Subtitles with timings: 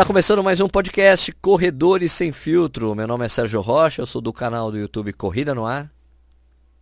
[0.00, 2.94] Está começando mais um podcast Corredores Sem Filtro.
[2.94, 5.92] Meu nome é Sérgio Rocha, eu sou do canal do YouTube Corrida no Ar.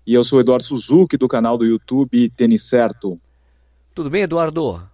[0.07, 3.21] E eu sou Eduardo Suzuki, do canal do YouTube Tênis Certo.
[3.93, 4.89] Tudo bem, Eduardo?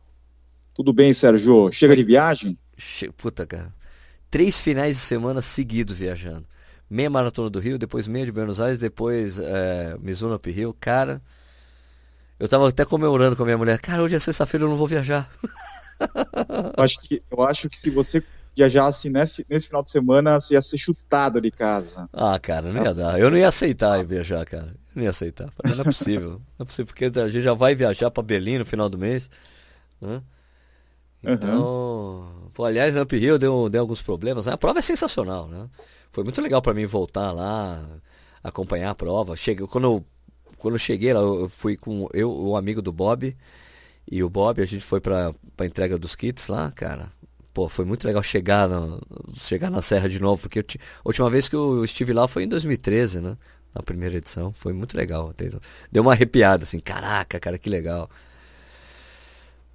[0.73, 1.71] Tudo bem, Sérgio.
[1.71, 2.57] Chega de viagem?
[2.79, 3.13] Che...
[3.13, 3.71] Puta, cara.
[4.31, 6.47] Três finais de semana seguidos viajando.
[6.89, 10.75] Meia maratona do Rio, depois meia de Buenos Aires, depois é, Mizuno Up Rio.
[10.81, 11.21] Cara,
[12.41, 13.79] eu tava até comemorando com a minha mulher.
[13.81, 15.31] Cara, hoje é sexta-feira, eu não vou viajar.
[16.77, 18.23] eu, acho que, eu acho que se você
[18.57, 22.09] viajasse nesse, nesse final de semana, você ia ser chutado de casa.
[22.13, 23.19] Ah, cara, não ia dar.
[23.19, 24.69] Eu não ia aceitar viajar, cara.
[24.69, 25.53] Eu não ia aceitar.
[25.63, 26.41] Não é possível.
[26.59, 29.29] Não é possível, porque a gente já vai viajar para Berlim no final do mês.
[30.01, 30.23] Né?
[31.23, 32.51] Então, uhum.
[32.53, 34.47] pô, aliás, Up Hill deu, deu alguns problemas.
[34.47, 35.69] A prova é sensacional, né?
[36.13, 37.85] Foi muito legal para mim voltar lá,
[38.43, 39.35] acompanhar a prova.
[39.35, 40.05] Cheguei, quando, eu,
[40.59, 43.35] quando eu cheguei lá, eu fui com eu, o amigo do Bob,
[44.11, 47.11] e o Bob, a gente foi pra, pra entrega dos kits lá, cara.
[47.53, 49.01] Pô, foi muito legal chegar, no,
[49.35, 50.65] chegar na Serra de novo, porque a
[51.05, 53.37] última vez que eu estive lá foi em 2013, né?
[53.75, 54.53] Na primeira edição.
[54.53, 55.33] Foi muito legal.
[55.91, 58.11] Deu uma arrepiada, assim, caraca, cara, que legal.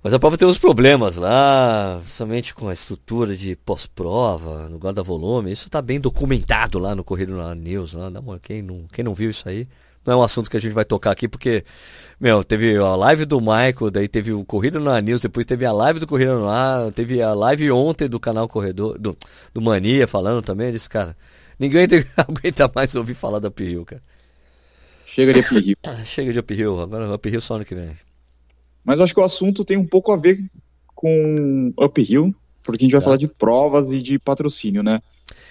[0.02, 5.52] Mas a prova tem uns problemas lá, somente com a estrutura de pós-prova, no guarda-volume.
[5.52, 7.94] Isso tá bem documentado lá no Correio na News.
[7.94, 8.10] Lá,
[8.42, 9.68] quem, não, quem não viu isso aí,
[10.06, 11.64] não é um assunto que a gente vai tocar aqui, porque,
[12.20, 15.72] meu, teve a live do Michael, daí teve o Corrida na News, depois teve a
[15.72, 19.16] live do Corrida no Ar, teve a live ontem do canal Corredor, do,
[19.54, 21.16] do Mania falando também, disse, cara,
[21.58, 21.86] ninguém
[22.18, 24.02] aguenta mais ouvir falar da Uphill, cara.
[25.06, 25.76] Chega de Uphill.
[26.06, 27.92] Chega de Uphill, agora Uphill só ano que vem.
[28.84, 30.40] Mas acho que o assunto tem um pouco a ver
[30.96, 32.34] com Uphill,
[32.64, 33.06] porque a gente vai tá.
[33.06, 35.02] falar de provas e de patrocínio, né?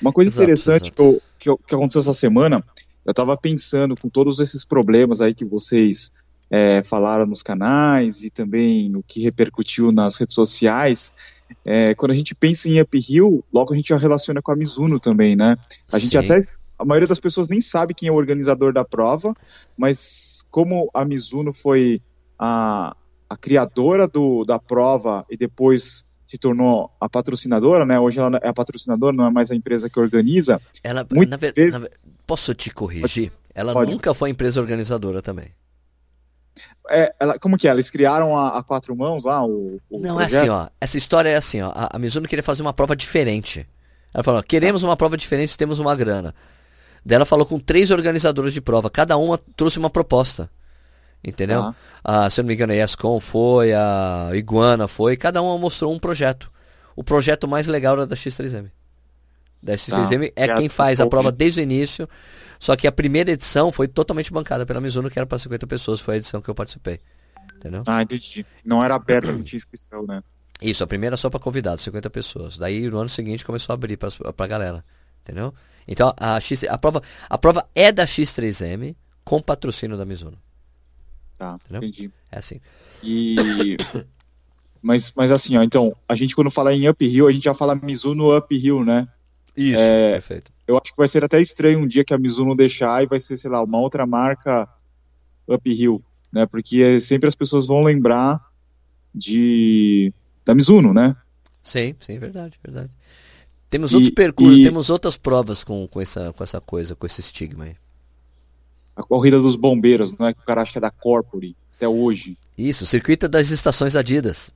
[0.01, 0.95] Uma coisa exato, interessante exato.
[0.95, 2.65] Que, eu, que, eu, que aconteceu essa semana
[3.09, 6.11] eu estava pensando com todos esses problemas aí que vocês
[6.51, 11.11] é, falaram nos canais e também o que repercutiu nas redes sociais.
[11.65, 15.01] É, quando a gente pensa em uphill, logo a gente já relaciona com a Mizuno
[15.01, 15.57] também, né?
[15.91, 16.19] A gente Sim.
[16.19, 16.39] até
[16.79, 19.35] a maioria das pessoas nem sabe quem é o organizador da prova,
[19.75, 22.03] mas como a Mizuno foi
[22.39, 22.95] a,
[23.27, 27.99] a criadora do, da prova e depois se tornou a patrocinadora, né?
[27.99, 30.61] Hoje ela é a patrocinadora, não é mais a empresa que organiza.
[30.85, 32.05] Ela, na, ver, vezes...
[32.05, 33.31] na, posso te corrigir?
[33.31, 33.93] Pode, ela pode.
[33.93, 35.47] nunca foi a empresa organizadora também.
[36.91, 37.71] É, ela, como que é?
[37.71, 39.43] Eles criaram a, a quatro mãos lá?
[39.43, 40.35] O, o não, projeto?
[40.35, 40.69] é assim, ó.
[40.79, 41.71] Essa história é assim, ó.
[41.75, 43.67] A, a Mizuno queria fazer uma prova diferente.
[44.13, 46.35] Ela falou: queremos uma prova diferente, temos uma grana.
[47.07, 50.51] Daí ela falou com três organizadores de prova, cada uma trouxe uma proposta.
[51.23, 51.63] Entendeu?
[51.63, 51.75] Tá.
[52.05, 55.93] Ah, se eu não me engano, a ESCOM foi, a Iguana foi, cada uma mostrou
[55.93, 56.51] um projeto.
[56.95, 58.71] O projeto mais legal era da X3M.
[59.63, 60.43] Da X3M tá.
[60.43, 62.09] é quem faz a prova desde o início,
[62.61, 66.01] só que a primeira edição foi totalmente bancada pela Mizuno, que era para 50 pessoas,
[66.01, 67.01] foi a edição que eu participei.
[67.57, 67.83] Entendeu?
[67.89, 68.47] Ah, entendi.
[68.65, 70.23] Não era aberta, não tinha inscrição, né?
[70.61, 72.57] Isso, a primeira só para convidados, 50 pessoas.
[72.57, 74.85] Daí no ano seguinte começou a abrir para a galera.
[75.23, 75.53] Entendeu?
[75.87, 80.39] Então a, X, a, prova, a prova é da X3M com patrocínio da Mizuno.
[81.39, 81.89] Tá, Entendeu?
[81.89, 82.11] entendi.
[82.33, 82.61] É assim.
[83.03, 83.37] E.
[84.83, 87.77] mas, mas assim, ó, então, a gente quando fala em uphill, a gente já fala
[87.77, 89.07] Mizuno uphill, né?
[89.57, 90.53] Isso, é, perfeito.
[90.67, 93.21] Eu acho que vai ser até estranho um dia que a Mizuno deixar e vai
[93.21, 94.69] ser, sei lá, uma outra marca
[95.47, 96.45] uphill, né?
[96.45, 98.41] Porque sempre as pessoas vão lembrar
[99.15, 100.13] de
[100.45, 101.17] da Mizuno, né?
[101.63, 102.91] Sim, sim, verdade, verdade.
[103.71, 104.65] Temos e, outros percursos, e...
[104.65, 107.77] temos outras provas com, com, essa, com essa coisa, com esse estigma aí
[108.99, 111.87] a corrida dos bombeiros, não é que o cara acha que é da Corpore, até
[111.87, 112.37] hoje.
[112.57, 114.51] Isso, o circuito das estações Adidas.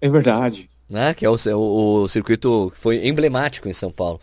[0.00, 0.70] É verdade.
[0.88, 1.12] Né?
[1.12, 4.20] Que é o, o, o circuito que foi emblemático em São Paulo.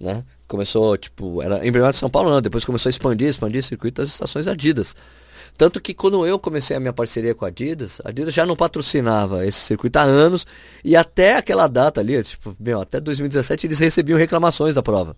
[0.00, 0.24] Né?
[0.46, 4.00] Começou, tipo, era emblemático em São Paulo, não, depois começou a expandir, expandir o circuito
[4.00, 4.94] das estações Adidas.
[5.58, 8.54] Tanto que quando eu comecei a minha parceria com a Adidas, a Adidas já não
[8.54, 10.46] patrocinava esse circuito há anos,
[10.84, 15.16] e até aquela data ali, tipo, meu, até 2017 eles recebiam reclamações da prova.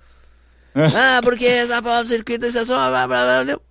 [0.94, 2.90] ah, porque essa prova do circuito é só.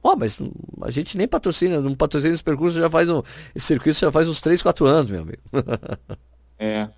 [0.01, 0.39] Ó, mas
[0.81, 3.21] a gente nem patrocina, não patrocina esse percurso já faz um.
[3.53, 5.37] Esse circuito já faz uns 3, 4 anos, meu amigo.
[6.57, 6.89] é.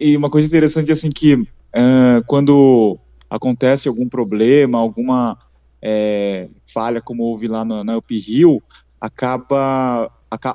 [0.00, 2.98] E uma coisa interessante assim que uh, quando
[3.28, 5.38] acontece algum problema, alguma
[5.82, 8.62] é, falha, como houve lá no, na Up Hill,
[9.00, 10.10] acaba,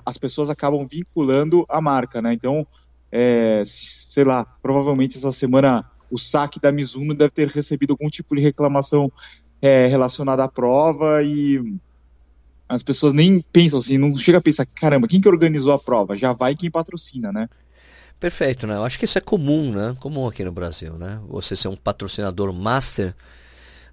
[0.05, 2.33] as pessoas acabam vinculando a marca, né?
[2.33, 2.65] Então,
[3.11, 8.35] é, sei lá, provavelmente essa semana o saque da Mizuno deve ter recebido algum tipo
[8.35, 9.11] de reclamação
[9.61, 11.79] é, relacionada à prova e
[12.69, 16.15] as pessoas nem pensam assim, não chega a pensar, caramba, quem que organizou a prova?
[16.15, 17.49] Já vai quem patrocina, né?
[18.19, 18.75] Perfeito, né?
[18.75, 19.95] Eu acho que isso é comum, né?
[19.99, 21.19] Comum aqui no Brasil, né?
[21.27, 23.15] Você ser um patrocinador master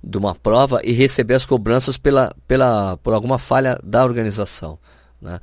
[0.03, 4.79] de uma prova e receber as cobranças pela, pela, por alguma falha da organização,
[5.21, 5.41] né?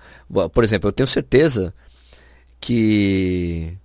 [0.53, 1.73] Por exemplo, eu tenho certeza
[2.59, 3.77] que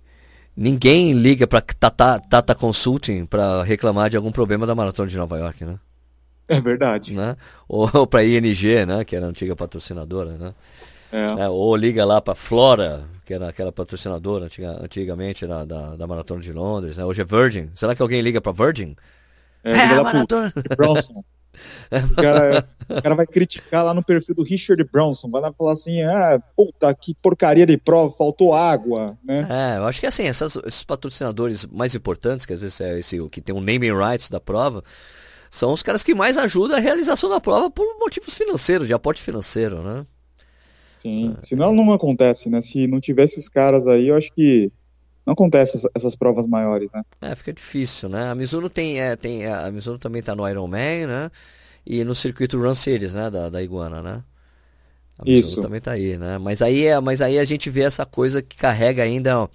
[0.59, 5.37] Ninguém liga para Tata, Tata Consulting para reclamar de algum problema da maratona de Nova
[5.37, 5.77] York, né?
[6.49, 7.13] É verdade.
[7.13, 7.37] Né?
[7.69, 9.05] Ou, ou para ING, né?
[9.05, 10.55] Que era a antiga patrocinadora, né?
[11.11, 11.43] É.
[11.43, 16.07] É, ou liga lá para Flora, que era aquela patrocinadora antiga, antigamente da, da, da,
[16.07, 16.97] Maratona de Londres.
[16.97, 17.05] Né?
[17.05, 17.69] Hoje é Virgin.
[17.75, 18.95] Será que alguém liga para Virgin?
[19.63, 20.53] É, é a Maratona.
[20.75, 21.23] Bronson.
[22.11, 25.71] O cara, o cara, vai criticar lá no perfil do Richard Bronson, vai lá falar
[25.71, 29.47] assim, ah, puta, que porcaria de prova, faltou água, né?
[29.49, 33.19] É, eu acho que assim, essas, esses patrocinadores mais importantes, que às vezes é esse
[33.19, 34.83] o que tem o naming rights da prova,
[35.49, 39.21] são os caras que mais ajudam a realização da prova por motivos financeiros, de aporte
[39.21, 40.05] financeiro, né?
[40.97, 41.41] Sim, é.
[41.41, 42.59] senão não acontece, né?
[42.59, 44.71] Se não tivesse esses caras aí, eu acho que
[45.27, 47.03] não acontece essas, provas maiores, né?
[47.19, 48.31] É, fica difícil, né?
[48.31, 51.29] A Mizuno tem, é, tem é, a Mizuno também tá no Ironman, né?
[51.85, 53.29] E no circuito Run Series, né?
[53.29, 54.23] Da, da Iguana, né?
[55.19, 55.61] A Mizuno Isso.
[55.61, 56.37] também tá aí, né?
[56.37, 59.49] Mas aí, é, mas aí a gente vê essa coisa que carrega ainda ó,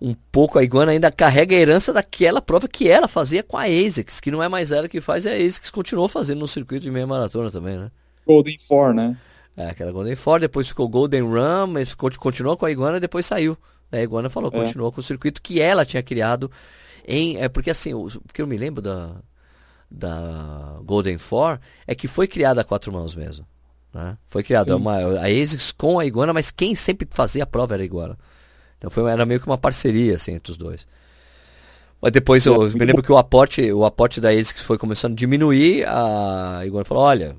[0.00, 3.66] um pouco, a Iguana ainda carrega a herança daquela prova que ela fazia com a
[3.66, 6.82] ASICS, que não é mais ela que faz, é a ASICS continuou fazendo no circuito
[6.82, 7.88] de meia maratona também, né?
[8.26, 9.16] Golden Four, né?
[9.56, 13.24] É, aquela Golden Four, depois ficou Golden Run, mas continuou com a Iguana e depois
[13.24, 13.56] saiu.
[13.92, 14.58] A Iguana falou, é.
[14.58, 16.50] continuou com o circuito que ela tinha criado
[17.06, 17.36] em.
[17.36, 19.16] É, porque assim, o, porque eu me lembro da,
[19.90, 23.46] da Golden Four é que foi criada a quatro mãos mesmo.
[23.92, 24.16] Né?
[24.26, 27.82] Foi criada uma, a ASICS com a Iguana, mas quem sempre fazia a prova era
[27.82, 28.18] a Iguana.
[28.78, 30.86] Então foi, era meio que uma parceria assim, entre os dois.
[32.00, 35.16] Mas depois eu, me lembro que o aporte, o aporte da ASICS foi começando a
[35.16, 37.36] diminuir, a Iguana falou, olha,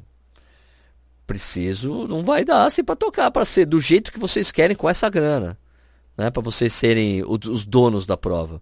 [1.25, 4.87] preciso, não vai dar assim para tocar, para ser do jeito que vocês querem com
[4.87, 5.57] essa grana
[6.17, 8.61] né, para vocês serem os, os, donos da prova.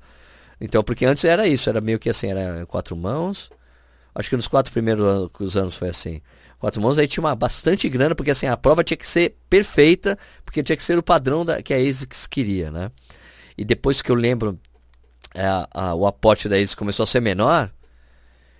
[0.59, 3.49] Então, porque antes era isso, era meio que assim, era quatro mãos.
[4.13, 6.21] Acho que nos quatro primeiros anos foi assim.
[6.59, 10.17] Quatro mãos aí tinha uma bastante grana, porque assim, a prova tinha que ser perfeita,
[10.45, 12.91] porque tinha que ser o padrão da, que a ASICS queria, né?
[13.57, 14.59] E depois que eu lembro,
[15.33, 17.71] é, a, o aporte da ASICS começou a ser menor,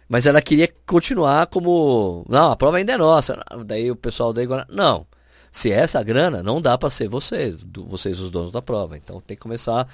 [0.09, 3.39] mas ela queria continuar como, não, a prova ainda é nossa.
[3.65, 5.05] Daí o pessoal daí agora, não,
[5.51, 8.98] se é essa grana, não dá para ser vocês, vocês os donos da prova.
[8.98, 9.86] Então tem que começar.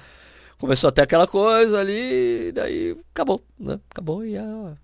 [0.56, 3.78] Começou até aquela coisa ali, daí acabou, né?
[3.90, 4.76] Acabou e a,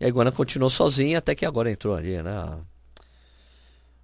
[0.00, 2.30] e a Iguana continuou sozinha até que agora entrou ali, né?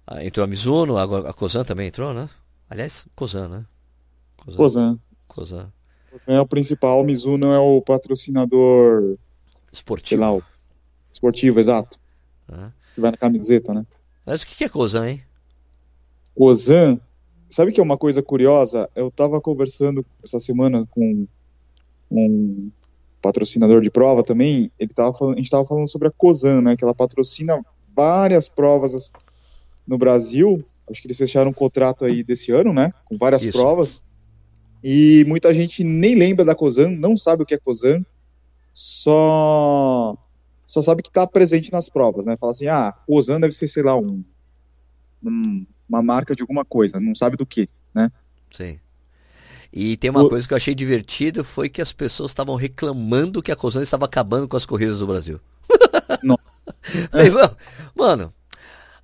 [0.05, 2.29] A, entrou a Mizuno, a, a Kozan também entrou, né?
[2.69, 3.65] Aliás, Kozan, né?
[4.55, 4.99] Kozan.
[5.27, 5.71] Kozan.
[6.11, 9.17] Kozan é o principal, Mizuno é o patrocinador
[9.71, 10.21] esportivo.
[10.21, 10.41] Lá,
[11.11, 11.99] esportivo, exato.
[12.49, 12.71] Ah.
[12.95, 13.85] Que vai na camiseta, né?
[14.25, 15.26] Mas o que é Kozan, hein?
[16.37, 16.99] Ozan,
[17.49, 18.89] sabe que é uma coisa curiosa?
[18.95, 21.27] Eu estava conversando essa semana com
[22.11, 22.69] um
[23.21, 26.77] patrocinador de prova também, ele tava falando, a gente estava falando sobre a Cozan, né,
[26.77, 27.59] que ela patrocina
[27.95, 29.11] várias provas
[29.85, 33.57] no Brasil, acho que eles fecharam um contrato aí desse ano, né, com várias Isso.
[33.57, 34.03] provas,
[34.83, 38.05] e muita gente nem lembra da Cozan, não sabe o que é Cozan,
[38.71, 40.15] só
[40.65, 43.83] só sabe que está presente nas provas, né, fala assim, ah, Cozan deve ser, sei
[43.83, 44.23] lá, um,
[45.25, 48.11] um uma marca de alguma coisa, não sabe do que, né?
[48.51, 48.79] Sim.
[49.71, 50.29] E tem uma o...
[50.29, 54.05] coisa que eu achei divertido foi que as pessoas estavam reclamando que a Cozan estava
[54.05, 55.39] acabando com as corridas do Brasil.
[56.23, 56.41] Nossa.
[57.95, 58.33] mano,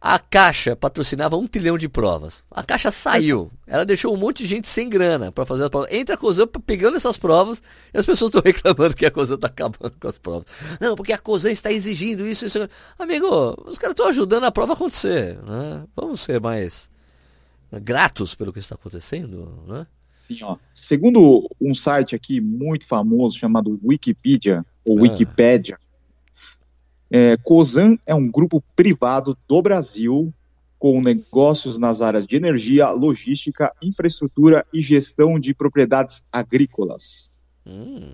[0.05, 2.43] a Caixa patrocinava um trilhão de provas.
[2.51, 3.49] A Caixa saiu.
[3.65, 5.93] Ela deixou um monte de gente sem grana para fazer as provas.
[5.93, 9.47] Entra a Cosan pegando essas provas e as pessoas estão reclamando que a Cosan está
[9.47, 10.45] acabando com as provas.
[10.81, 12.67] Não, porque a Cosan está exigindo isso, isso.
[12.99, 15.37] Amigo, os caras estão ajudando a prova a acontecer.
[15.41, 15.85] Né?
[15.95, 16.89] Vamos ser mais
[17.71, 19.87] gratos pelo que está acontecendo, né?
[20.11, 20.57] Sim, ó.
[20.73, 25.01] Segundo um site aqui muito famoso chamado Wikipedia, ou ah.
[25.03, 25.79] Wikipédia,
[27.15, 30.33] é, COSAN é um grupo privado do Brasil
[30.79, 37.29] com negócios nas áreas de energia, logística, infraestrutura e gestão de propriedades agrícolas.
[37.67, 38.13] Hum.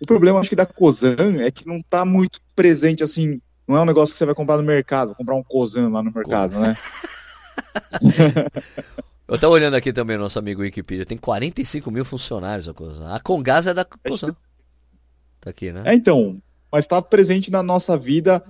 [0.00, 3.42] O problema, acho que, da COSAN é que não está muito presente assim.
[3.68, 6.10] Não é um negócio que você vai comprar no mercado, comprar um COSAN lá no
[6.10, 6.74] mercado, né?
[9.28, 13.12] Eu estava olhando aqui também, nosso amigo Wikipedia, tem 45 mil funcionários a COSAN.
[13.12, 14.34] A Congás é da COSAN.
[15.40, 15.82] Tá aqui, né?
[15.84, 18.42] É, então, mas está presente na nossa vida,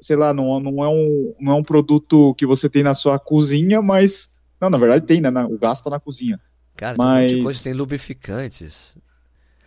[0.00, 3.18] sei lá, não, não, é um, não é um produto que você tem na sua
[3.18, 4.30] cozinha, mas.
[4.60, 5.30] Não, na verdade tem, né?
[5.44, 6.40] O gás está na cozinha.
[6.76, 7.32] Cara, mas...
[7.32, 8.96] tem um coisa, tem lubrificantes.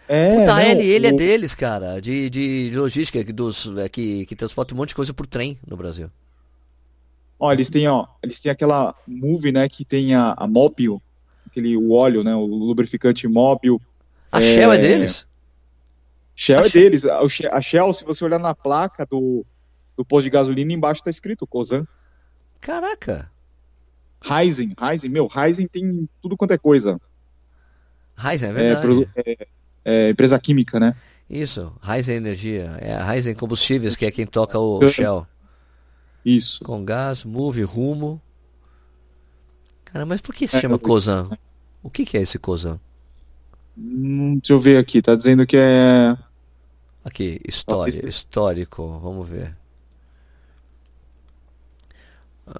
[0.07, 1.13] É, Puta, não, ele, ele é o...
[1.13, 5.13] é deles, cara, de, de logística, dos, é, que, que transporta um monte de coisa
[5.13, 6.09] por trem no Brasil.
[7.39, 10.99] Ó, eles têm, ó, eles têm aquela Move, né, que tem a, a Mobil,
[11.45, 13.79] aquele o óleo, né, o lubrificante Mobil.
[14.31, 14.55] A é...
[14.55, 15.27] Shell é deles?
[16.39, 17.05] Shell a é deles.
[17.05, 19.45] A Shell, se você olhar na placa do,
[19.97, 21.85] do posto de gasolina, embaixo tá escrito Cosan.
[22.61, 23.29] Caraca.
[24.21, 26.99] Ryzen, Ryzen, meu, Ryzen tem tudo quanto é coisa.
[28.15, 29.09] Raizen, é verdade.
[29.17, 29.47] É, é,
[29.83, 30.95] é, empresa química, né?
[31.29, 32.77] Isso, Raizen Energia.
[32.79, 35.27] É a Raizen Combustíveis, que é quem toca o Shell.
[36.23, 36.63] Isso.
[36.63, 38.21] Com gás, Move, Rumo.
[39.83, 41.29] Cara, mas por que se chama Cosan?
[41.83, 42.79] O que, que é esse Cosan?
[43.77, 46.17] Hum, deixa eu ver aqui, tá dizendo que é.
[47.09, 49.57] Aqui, história, histórico, vamos ver.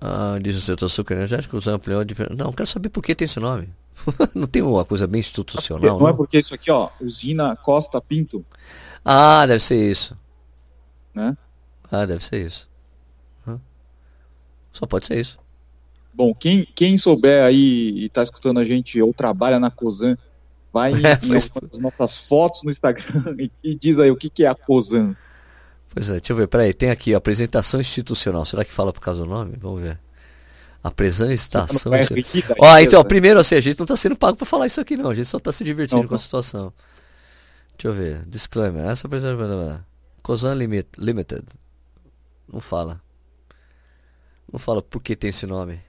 [0.01, 2.15] Ah, diz o setor açúcar energético, os ampliou de...
[2.35, 3.69] Não, quero saber por que tem esse nome.
[4.33, 5.99] não tem uma coisa bem institucional, não?
[5.99, 8.43] Não é porque isso aqui, ó, usina Costa Pinto.
[9.05, 10.15] Ah, deve ser isso.
[11.13, 11.37] Né?
[11.91, 12.67] Ah, deve ser isso.
[14.73, 15.37] Só pode ser isso.
[16.11, 20.17] Bom, quem, quem souber aí e tá escutando a gente ou trabalha na COSAN,
[20.71, 21.19] vai em, é,
[21.71, 25.15] as nossas fotos no Instagram e, e, diz aí o que, que é a COSAN.
[25.89, 29.21] Pois é, deixa eu ver, peraí, tem aqui apresentação institucional, será que fala por causa
[29.21, 29.57] do nome?
[29.59, 29.99] Vamos ver.
[30.81, 31.91] Apresentação.
[31.91, 34.79] Tá ó, oh, então, primeiro assim, a gente não está sendo pago para falar isso
[34.79, 35.09] aqui, não.
[35.09, 36.71] A gente só está se divertindo não, com a situação.
[37.77, 38.25] Deixa eu ver.
[38.25, 38.85] Disclaimer.
[38.85, 39.83] Essa apresentação.
[40.23, 41.43] Cosan Limit, Limited.
[42.47, 43.01] Não fala.
[44.51, 45.81] Não fala por que tem esse nome.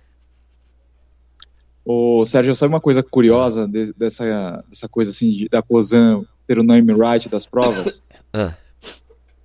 [1.85, 6.59] Ô, Sérgio, sabe uma coisa curiosa de, dessa, dessa coisa assim de, da Cosan ter
[6.59, 8.03] o name right das provas?
[8.33, 8.55] ah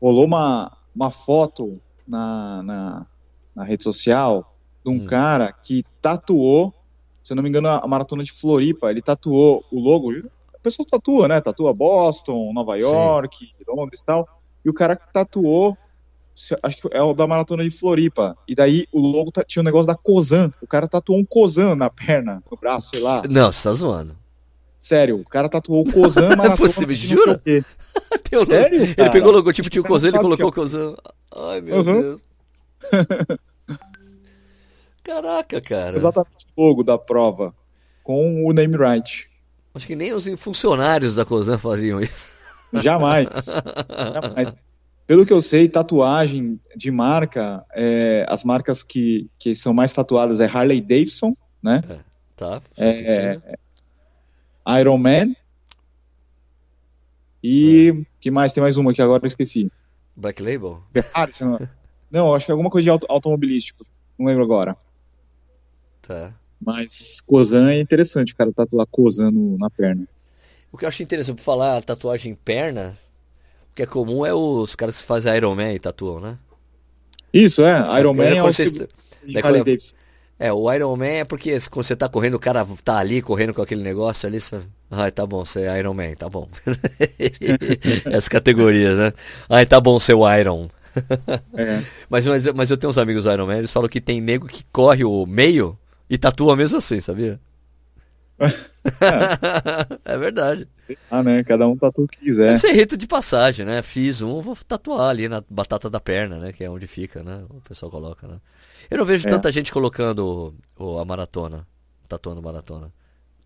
[0.06, 3.06] rolou uma, uma foto na, na,
[3.56, 5.06] na rede social de um hum.
[5.08, 6.74] cara que tatuou,
[7.24, 8.92] se eu não me engano, a maratona de Floripa.
[8.92, 10.12] Ele tatuou o logo.
[10.54, 11.42] A pessoa tatua, né?
[11.42, 13.66] Tatua Boston, Nova York, Sim.
[13.68, 14.28] Londres e tal.
[14.64, 15.76] E o cara tatuou,
[16.62, 18.38] acho que é o da maratona de Floripa.
[18.48, 20.52] E daí o logo tinha um negócio da Cosan.
[20.62, 23.22] O cara tatuou um Cosan na perna, no braço, sei lá.
[23.30, 24.16] Não, você tá zoando.
[24.78, 26.54] Sério, o cara tatuou o Kozan Maratona.
[26.54, 27.42] É possível, jura?
[28.46, 28.84] Sério?
[28.84, 29.10] Ele cara?
[29.10, 30.96] pegou o logotipo, tinha o Kozan, ele colocou o Kozan.
[31.36, 32.02] Ai, meu uhum.
[32.02, 32.26] Deus.
[35.04, 35.96] Caraca, cara.
[35.96, 37.52] Exatamente o logo da prova,
[38.04, 39.28] com o name right.
[39.74, 42.30] Acho que nem os funcionários da Kozan faziam isso.
[42.74, 43.28] Jamais.
[43.46, 44.56] Jamais.
[45.08, 50.40] Pelo que eu sei, tatuagem de marca, é, as marcas que, que são mais tatuadas
[50.40, 51.84] é Harley Davidson, né?
[51.88, 52.00] É,
[52.36, 52.62] tá.
[52.78, 53.40] É,
[54.80, 55.36] Iron Man.
[57.44, 58.06] E é.
[58.20, 58.52] que mais?
[58.54, 59.72] Tem mais uma que agora eu esqueci.
[60.16, 60.82] Black Label?
[60.92, 61.70] Ferrari, não...
[62.10, 63.86] não, acho que é alguma coisa de auto automobilístico.
[64.18, 64.76] Não lembro agora.
[66.02, 66.34] Tá.
[66.60, 70.08] Mas Kozan é interessante, o cara tatuar Kozan no, na perna.
[70.72, 72.98] O que eu acho interessante por falar tatuagem em perna,
[73.76, 76.38] que é comum é os caras que fazem Iron Man e tatuam, né?
[77.34, 78.00] Isso, é.
[78.00, 78.88] Iron Man é, é o segundo.
[80.40, 83.54] É, o Iron Man é porque quando você tá correndo, o cara tá ali correndo
[83.54, 84.62] com aquele negócio ali, você...
[84.90, 86.48] Ai, tá bom, você é Iron Man, tá bom.
[88.16, 89.14] As categorias, né?
[89.50, 90.70] Ai, tá bom, seu Iron.
[91.54, 91.82] É.
[92.10, 94.64] mas, mas, mas eu tenho uns amigos Iron Man, eles falam que tem nego que
[94.72, 95.78] corre o meio
[96.10, 97.40] e tatua mesmo assim, sabia?
[100.06, 100.14] É.
[100.14, 100.68] é verdade.
[101.10, 101.44] Ah, né?
[101.44, 102.48] Cada um tatua o que quiser.
[102.48, 103.82] Deve ser rito de passagem, né?
[103.82, 106.52] Fiz um, vou tatuar ali na batata da perna, né?
[106.52, 107.44] Que é onde fica, né?
[107.50, 108.40] O pessoal coloca, né?
[108.90, 109.30] Eu não vejo é.
[109.30, 111.68] tanta gente colocando o, a maratona,
[112.08, 112.92] tatuando maratona.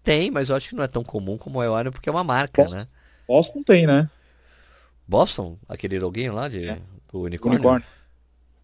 [0.04, 2.12] Tem, mas eu acho que não é tão comum como é o Iron, porque é
[2.12, 2.98] uma marca, Boston, né?
[3.28, 4.10] Boston tem, né?
[5.08, 5.58] Boston?
[5.68, 6.80] Aquele loguinho lá de, é.
[7.12, 7.60] do unicórnio?
[7.60, 7.88] Unicórnio.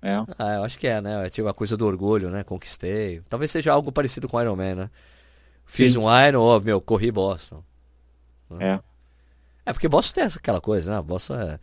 [0.01, 0.15] É.
[0.37, 1.25] Ah, eu acho que é, né?
[1.25, 2.43] É tipo a coisa do orgulho, né?
[2.43, 3.21] Conquistei.
[3.27, 4.89] Talvez seja algo parecido com Iron Man, né?
[5.65, 5.99] Fiz Sim.
[5.99, 7.63] um Iron, oh, meu, corri Boston.
[8.59, 8.79] É.
[9.65, 11.01] É porque Boston tem aquela coisa, né?
[11.01, 11.59] Boston é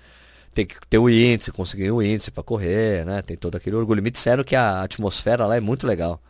[0.54, 3.22] tem que ter o índice, conseguir o índice para correr, né?
[3.22, 4.02] Tem todo aquele orgulho.
[4.02, 6.20] Me disseram que a atmosfera lá é muito legal.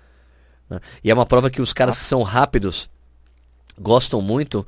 [0.70, 0.78] Né?
[1.02, 2.88] E é uma prova que os caras que são rápidos
[3.78, 4.66] gostam muito,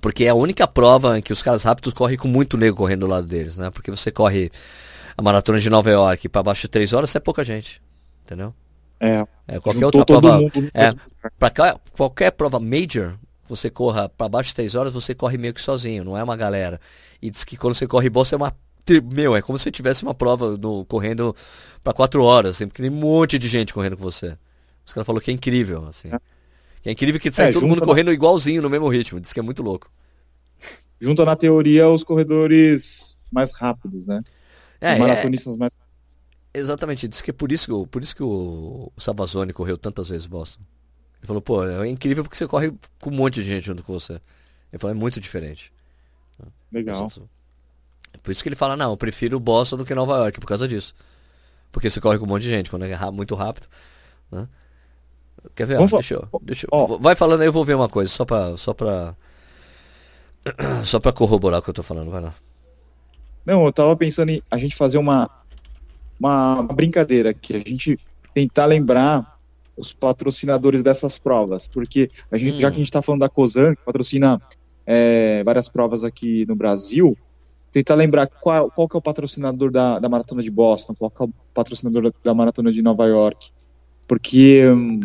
[0.00, 3.00] porque é a única prova em que os caras rápidos correm com muito nego correndo
[3.00, 3.70] do lado deles, né?
[3.70, 4.50] Porque você corre
[5.16, 7.82] a maratona de Nova York para baixo de 3 horas, você é pouca gente,
[8.24, 8.54] entendeu?
[9.00, 9.24] É.
[9.46, 10.40] é qualquer outra prova.
[10.74, 10.90] É,
[11.38, 13.14] para qualquer prova major,
[13.48, 16.36] você corra para baixo de 3 horas, você corre meio que sozinho, não é uma
[16.36, 16.80] galera.
[17.20, 18.56] E diz que quando você corre bolsa é uma.
[19.12, 21.34] Meu, é como se tivesse uma prova no, correndo
[21.82, 24.36] para 4 horas, assim, porque tem um monte de gente correndo com você.
[24.84, 26.08] Os caras falaram que é incrível, assim.
[26.08, 26.18] É,
[26.90, 28.12] é incrível que sai é, todo mundo correndo na...
[28.12, 29.20] igualzinho no mesmo ritmo.
[29.20, 29.90] Diz que é muito louco.
[31.00, 34.22] Junta na teoria os corredores mais rápidos, né?
[34.80, 35.58] É, os maratonistas é...
[35.58, 35.76] mais
[36.52, 40.26] Exatamente, diz que é por isso, por isso que o, o Sabazone correu tantas vezes
[40.26, 40.62] Boston.
[41.20, 43.92] Ele falou, pô, é incrível porque você corre com um monte de gente junto com
[43.92, 44.14] você.
[44.72, 45.72] Ele falou, é muito diferente.
[46.72, 47.10] Legal.
[48.22, 50.68] Por isso que ele fala, não, eu prefiro Boston do que Nova York, por causa
[50.68, 50.94] disso.
[51.72, 53.66] Porque você corre com um monte de gente, quando é muito rápido.
[54.30, 54.48] Né?
[55.54, 55.74] Quer ver?
[55.74, 56.98] Vamos deixa eu, deixa eu.
[56.98, 58.56] Vai falando aí, eu vou ver uma coisa, só pra.
[58.56, 59.14] Só pra,
[60.84, 62.34] só pra corroborar o que eu tô falando, vai lá.
[63.44, 65.30] Não, eu tava pensando em a gente fazer uma,
[66.18, 67.98] uma, uma brincadeira aqui, a gente
[68.34, 69.37] tentar lembrar
[69.78, 72.60] os patrocinadores dessas provas, porque gente, hum.
[72.60, 74.40] já que a gente está falando da Cosan, que patrocina
[74.86, 77.16] é, várias provas aqui no Brasil,
[77.70, 81.22] tentar lembrar qual, qual que é o patrocinador da, da Maratona de Boston, qual que
[81.22, 83.50] é o patrocinador da, da Maratona de Nova York,
[84.06, 85.00] porque hum,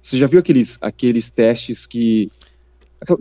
[0.00, 2.30] você já viu aqueles, aqueles testes que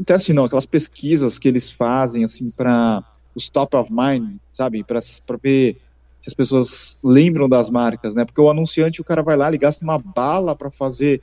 [0.06, 5.00] teste não, aquelas pesquisas que eles fazem assim para os top of mind, sabe, para
[5.42, 5.78] ver
[6.20, 8.26] se as pessoas lembram das marcas, né?
[8.26, 11.22] Porque o anunciante, o cara vai lá, ele gasta uma bala para fazer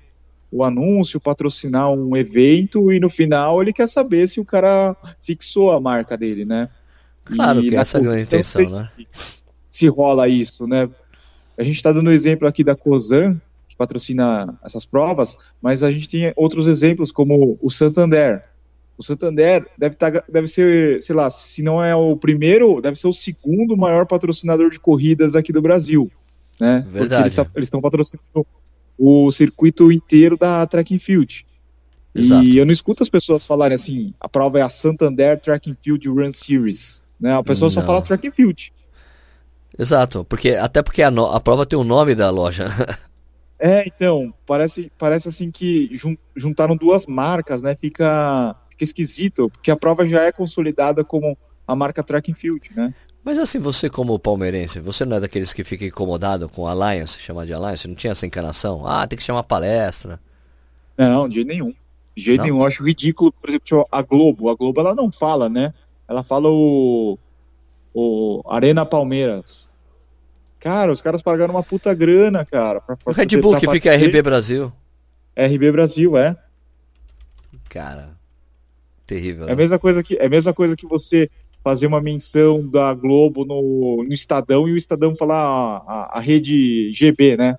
[0.51, 5.73] o anúncio, patrocinar um evento e no final ele quer saber se o cara fixou
[5.73, 6.69] a marca dele, né?
[7.25, 8.67] Claro e que essa é a grande intenção, né?
[8.97, 9.07] Se,
[9.69, 10.89] se rola isso, né?
[11.59, 16.09] A gente está dando exemplo aqui da Cosan, que patrocina essas provas, mas a gente
[16.09, 18.45] tem outros exemplos como o Santander,
[18.99, 23.09] o Santander deve, tá, deve ser, sei lá, se não é o primeiro, deve ser
[23.09, 26.11] o segundo maior patrocinador de corridas aqui do Brasil.
[26.61, 26.85] Né?
[26.91, 27.35] Verdade.
[27.35, 28.47] Porque eles estão patrocinando
[28.99, 31.47] o circuito inteiro da Track and Field.
[32.15, 32.45] Exato.
[32.45, 35.77] E eu não escuto as pessoas falarem assim, a prova é a Santander Track and
[35.79, 37.03] Field Run Series.
[37.21, 37.35] Né?
[37.35, 37.75] A pessoa não.
[37.75, 38.73] só fala Track and Field.
[39.79, 42.67] Exato, porque até porque a, no, a prova tem o nome da loja.
[43.61, 47.75] é, então, parece, parece assim que jun, juntaram duas marcas, né?
[47.75, 52.71] Fica fica esquisito, porque a prova já é consolidada como a marca track and field,
[52.77, 52.95] né?
[53.25, 57.45] Mas assim, você como palmeirense, você não é daqueles que fica incomodado com Alliance, chamar
[57.45, 57.89] de Alliance?
[57.89, 58.87] Não tinha essa encanação?
[58.87, 60.21] Ah, tem que chamar palestra.
[60.97, 61.75] Não, de jeito nenhum.
[62.17, 62.45] De jeito não?
[62.45, 64.49] nenhum, eu acho ridículo, por exemplo, a Globo.
[64.49, 65.75] A Globo, ela não fala, né?
[66.07, 67.19] Ela fala o,
[67.93, 69.69] o Arena Palmeiras.
[70.61, 72.81] Cara, os caras pagaram uma puta grana, cara.
[72.81, 74.73] Pra, pra o Red Bull que fica RB Brasil.
[75.37, 76.37] RB Brasil, é.
[77.69, 78.17] Cara,
[79.07, 79.45] Terrível.
[79.45, 79.63] É a né?
[79.63, 81.31] mesma coisa que é a mesma coisa que você
[81.63, 86.21] fazer uma menção da Globo no, no Estadão e o Estadão falar a, a, a
[86.21, 87.57] rede GB, né?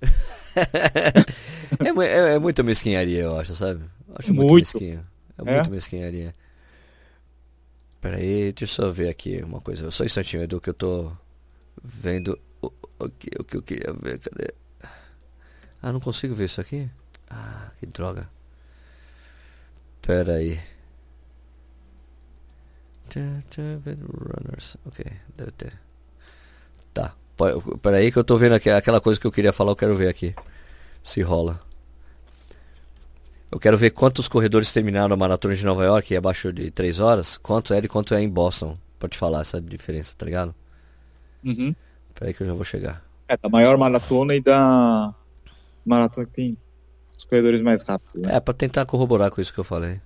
[0.56, 3.82] é, é, é, muita mesquinharia, eu acho, sabe?
[4.14, 5.06] acho muito, muito mesquinho.
[5.38, 6.34] É, é muito mesquinharia.
[8.00, 9.90] Peraí, deixa eu ver aqui uma coisa.
[9.90, 11.10] Só um instantinho, Edu, que eu tô
[11.82, 14.20] vendo o, o, que, o que eu queria ver.
[14.20, 14.54] Cadê?
[15.82, 16.88] Ah, não consigo ver isso aqui?
[17.28, 18.28] Ah, que droga.
[20.06, 20.60] Pera aí.
[23.12, 24.76] Runners.
[24.86, 25.04] Ok,
[25.36, 25.72] deve ter.
[26.94, 27.12] Tá.
[27.82, 29.96] Pera aí que eu tô vendo aqui, aquela coisa que eu queria falar, eu quero
[29.96, 30.32] ver aqui.
[31.02, 31.58] Se rola.
[33.50, 37.36] Eu quero ver quantos corredores terminaram a maratona de Nova York abaixo de 3 horas.
[37.36, 38.76] Quanto é e quanto é em Boston.
[38.98, 40.54] Pra te falar essa diferença, tá ligado?
[41.44, 41.74] Uhum.
[42.14, 43.02] Pera aí que eu já vou chegar.
[43.28, 45.12] É, da maior maratona e da
[45.84, 46.58] maratona que tem
[47.16, 48.14] os corredores mais rápidos.
[48.14, 48.34] Né?
[48.34, 50.00] É, pra tentar corroborar com isso que eu falei.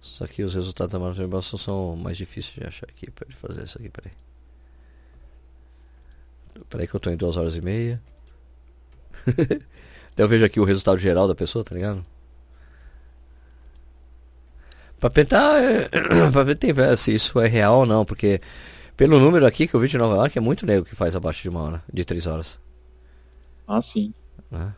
[0.00, 3.78] Só que os resultados da maratona são mais difíceis de achar aqui para fazer isso
[3.78, 4.12] aqui, peraí.
[6.68, 8.02] Peraí que eu tô em duas horas e meia.
[10.16, 12.04] eu vejo aqui o resultado geral da pessoa, tá ligado?
[14.98, 15.88] Pra tentar, é,
[16.32, 16.58] pra ver
[16.96, 18.40] se isso é real ou não, porque
[18.96, 21.42] pelo número aqui que eu vi de Nova York é muito nego que faz abaixo
[21.42, 22.60] de uma hora, de três horas.
[23.66, 24.12] Ah, sim.
[24.50, 24.74] Né?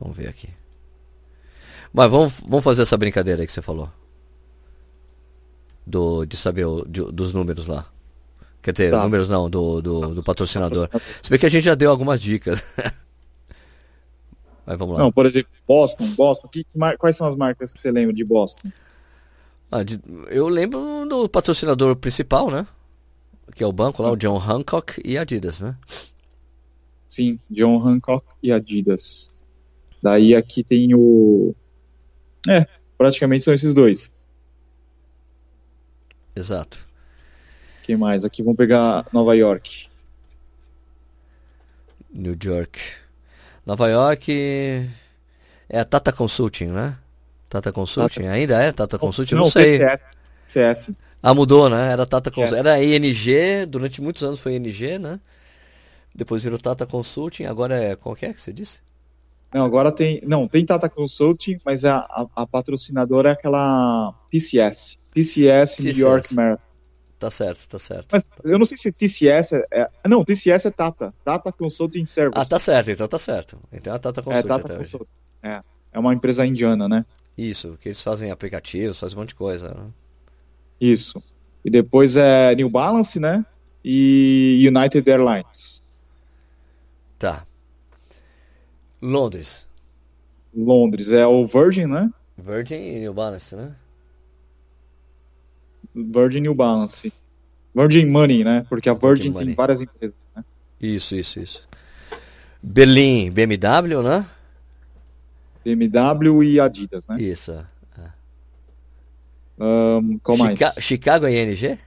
[0.00, 0.48] Vamos ver aqui.
[1.92, 3.90] Mas vamos, vamos fazer essa brincadeira aí que você falou.
[5.86, 7.90] Do, de saber o, de, dos números lá.
[8.62, 9.02] Quer dizer, tá.
[9.02, 10.88] números não, do, do, do patrocinador.
[11.22, 12.62] Se bem que a gente já deu algumas dicas.
[14.66, 15.04] Mas vamos lá.
[15.04, 16.48] Não, por exemplo, Boston, Boston.
[16.48, 18.70] Que, que, quais são as marcas que você lembra de Boston?
[19.70, 22.66] Ah, de, eu lembro do patrocinador principal, né?
[23.54, 25.74] Que é o banco lá, o John Hancock e Adidas, né?
[27.08, 29.32] Sim, John Hancock e Adidas.
[30.02, 31.54] Daí aqui tem o.
[32.48, 34.10] É, praticamente são esses dois.
[36.34, 36.86] Exato.
[37.82, 38.24] Quem mais?
[38.24, 39.88] Aqui vamos pegar Nova York.
[42.14, 42.80] New York.
[43.66, 44.88] Nova York
[45.68, 46.96] é a Tata Consulting, né?
[47.48, 48.32] Tata Consulting, Tata.
[48.32, 49.34] ainda é Tata Consulting?
[49.34, 49.78] Não, não sei.
[49.78, 50.06] TCS.
[50.46, 50.90] CS.
[51.22, 51.92] Ah, mudou, né?
[51.92, 52.60] Era Tata Consulting.
[52.60, 55.20] Era ING, durante muitos anos foi ING, né?
[56.14, 57.96] Depois virou Tata Consulting, agora é.
[57.96, 58.80] Qual que é que você disse?
[59.52, 60.20] Não, agora tem.
[60.26, 64.98] Não, tem Tata Consulting, mas a, a, a patrocinadora é aquela TCS.
[65.12, 65.84] TCS, TCS.
[65.84, 66.68] New York Marathon.
[67.18, 68.06] Tá certo, tá certo.
[68.12, 69.66] Mas eu não sei se TCS é.
[69.72, 71.12] é não, TCS é Tata.
[71.24, 72.46] Tata Consulting Services.
[72.46, 73.58] Ah, tá certo, então tá certo.
[73.72, 74.46] Então é a Tata Consulting.
[74.46, 75.06] É, Tata Consulting.
[75.42, 75.60] É.
[75.92, 77.04] É uma empresa indiana, né?
[77.36, 79.68] Isso, que eles fazem aplicativos, fazem um monte de coisa.
[79.68, 79.86] Né?
[80.80, 81.22] Isso.
[81.64, 83.44] E depois é New Balance, né?
[83.84, 85.82] E United Airlines.
[87.18, 87.44] Tá.
[89.00, 89.68] Londres.
[90.54, 92.10] Londres é o Virgin, né?
[92.36, 93.74] Virgin e New Balance, né?
[95.94, 97.12] Virgin New Balance.
[97.74, 98.66] Virgin Money, né?
[98.68, 100.44] Porque a Virgin, Virgin tem várias empresas, né?
[100.80, 101.68] Isso, isso, isso.
[102.62, 104.26] Berlim, BMW, né?
[105.64, 107.20] BMW e Adidas, né?
[107.20, 107.52] Isso.
[107.52, 107.64] É.
[109.60, 110.74] Um, qual Chica mais?
[110.80, 111.78] Chicago e ING?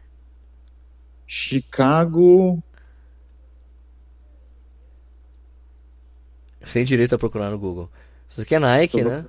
[1.26, 2.62] Chicago.
[6.64, 7.90] Sem direito a procurar no Google.
[8.30, 9.26] Isso aqui é Nike, né?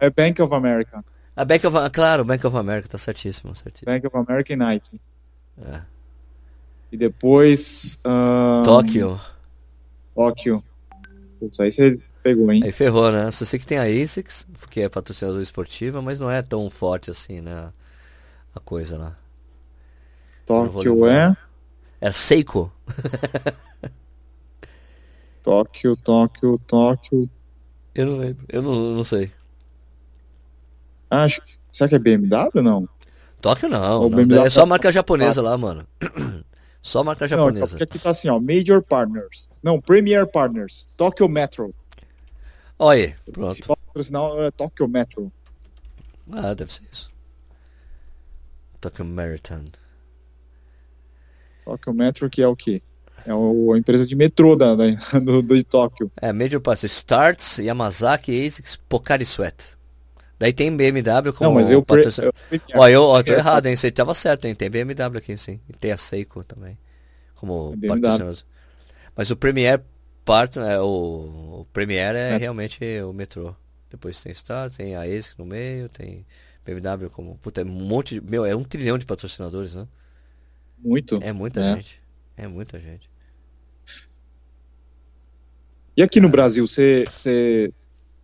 [0.00, 1.04] É Bank of America.
[1.36, 3.92] A Bank of, claro, Bank of America, tá certíssimo, certíssimo.
[3.92, 5.00] Bank of America e Nike.
[5.60, 5.80] É.
[6.92, 7.98] E depois.
[8.04, 9.20] Um, Tóquio.
[10.14, 10.62] Tóquio.
[11.40, 12.62] Putz, aí você pegou, hein?
[12.64, 13.30] Aí ferrou, né?
[13.32, 17.10] Só sei que tem a ASICS, que é patrocinador esportiva, mas não é tão forte
[17.10, 17.72] assim, né?
[18.54, 19.16] A coisa lá.
[20.46, 21.36] Tóquio é.
[22.00, 22.72] É Seiko.
[25.44, 27.30] Tóquio, Tóquio, Tóquio.
[27.94, 29.30] Eu não lembro, eu não, não sei.
[31.10, 31.42] Ah, Acho.
[31.70, 32.88] Será que é BMW ou não?
[33.42, 35.86] Tóquio não, não, é só tá- marca japonesa lá, mano.
[36.80, 37.66] Só marca Não, japonesa.
[37.68, 38.38] porque aqui tá assim, ó.
[38.38, 39.48] Major Partners.
[39.62, 40.86] Não, Premier Partners.
[40.98, 41.74] Tokyo Metro.
[42.78, 43.46] Olha pronto.
[43.46, 45.32] principal patrocinador é Tokyo Metro.
[46.30, 47.10] Ah, deve ser isso.
[48.82, 49.64] Tokyo Marathon.
[51.64, 52.82] Tokyo Metro, que é o quê?
[53.26, 54.84] É a empresa de metrô da, da-
[55.20, 56.10] do, do, de Tóquio.
[56.20, 59.76] É, Major Pass Starts, Yamazaki, ASICS, Pocari Sweat.
[60.38, 61.82] Daí tem BMW como Não, mas eu.
[61.82, 62.32] Pre, patrocin- eu.
[62.74, 63.76] Ó, eu, ó, tô É, errado, hein?
[63.76, 64.54] Você tava certo, hein?
[64.54, 65.60] Tem BMW aqui, sim.
[65.68, 66.78] E tem a Seiko também.
[67.36, 68.44] Como É patrocinador.
[69.16, 69.82] Mas o Premier
[70.24, 72.44] Partner, é, o, o Premier é Metro.
[72.44, 73.54] realmente o metrô.
[73.90, 76.26] Depois tem Star, tem a ASICS no meio, tem
[76.64, 77.38] BMW como.
[77.38, 78.30] Puta, é um monte de.
[78.30, 79.86] Meu, é um trilhão de patrocinadores, né?
[80.78, 81.16] Muito.
[81.20, 81.62] É muita É.
[81.62, 82.00] gente.
[82.36, 83.08] É muita gente.
[85.96, 87.72] E aqui no Brasil, você, você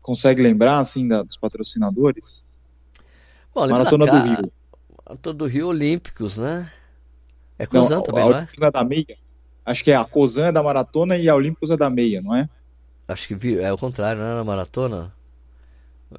[0.03, 2.45] consegue lembrar, assim, da- dos patrocinadores?
[3.55, 4.53] Bom, Maratona da do Rio.
[5.07, 6.71] Maratona do Rio Olímpicos, né?
[7.59, 8.39] É Não, Cosan a- também, a não é?
[8.41, 9.19] Olímpicos é da meia.
[9.65, 12.35] Acho que é a Cosan é da maratona e a Olímpicos é da meia, não
[12.35, 12.49] é?
[13.07, 15.13] Acho que é o contrário, não é na maratona?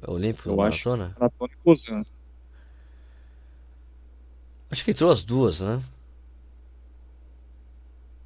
[0.06, 0.88] Olímpicos, Eu acho.
[0.88, 1.14] maratona?
[1.18, 2.04] Maratona e Cosan.
[4.70, 5.82] Acho que entrou as duas, né?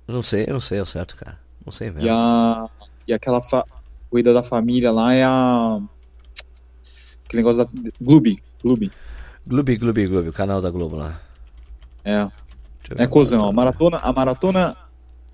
[0.07, 1.39] Eu não sei, eu não sei ao certo, cara.
[1.65, 2.09] Não sei E, mesmo.
[2.09, 2.69] a,
[3.07, 3.41] e aquela
[4.11, 5.81] cuida da família lá é a.
[7.25, 7.71] Aquele negócio da.
[8.01, 8.37] Gloob.
[8.63, 8.91] Gloob.
[9.47, 11.21] Gloob, Gloob, Gloob, o canal da Globo lá.
[12.05, 12.29] É.
[12.99, 13.41] É a Cosan.
[13.41, 13.49] ó.
[13.49, 13.97] A maratona.
[13.99, 14.77] a maratona.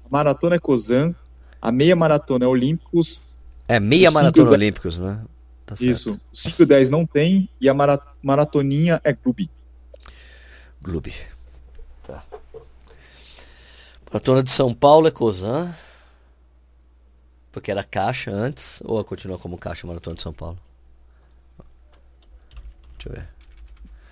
[0.05, 1.15] A maratona é Cosan.
[1.61, 3.21] A meia maratona é Olímpicos.
[3.69, 5.21] É meia cinco maratona da- Olímpicos, né?
[5.65, 5.75] Tá.
[5.81, 6.15] Isso.
[6.15, 7.49] O 5 e 10 não tem.
[7.61, 9.49] E a mara, maratoninha é Gloob.
[10.83, 11.13] Gloob.
[12.07, 12.23] Tá.
[14.11, 15.73] Maratona de São Paulo é Cosan.
[17.53, 20.59] Porque era caixa antes, ou continua como caixa Maratona de São Paulo?
[22.99, 23.29] Deixa eu ver.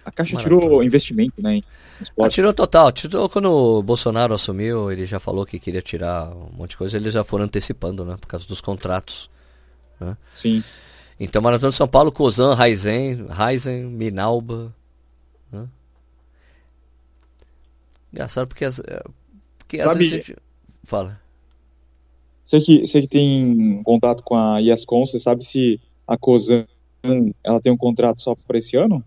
[0.05, 0.61] A Caixa Maratona.
[0.61, 1.61] tirou investimento, né?
[1.63, 2.35] Ah, esporte.
[2.35, 2.93] tirou total.
[2.93, 6.97] Tirou quando o Bolsonaro assumiu, ele já falou que queria tirar um monte de coisa,
[6.97, 8.17] eles já foram antecipando, né?
[8.21, 9.31] Por causa dos contratos.
[10.33, 10.63] Sim.
[11.19, 14.75] Então, Maratona de São Paulo, Cosan, Raizen, Raizen, Minalba.
[15.53, 15.69] Né?
[18.13, 19.03] Engraçado porque, as, é,
[19.59, 20.37] porque às Sabe- vezes a gente...
[20.85, 21.20] Fala.
[22.51, 26.67] Você que, você que tem contato com a ESCOM, você sabe se a Cosan
[27.45, 29.05] ela tem um contrato só para esse ano?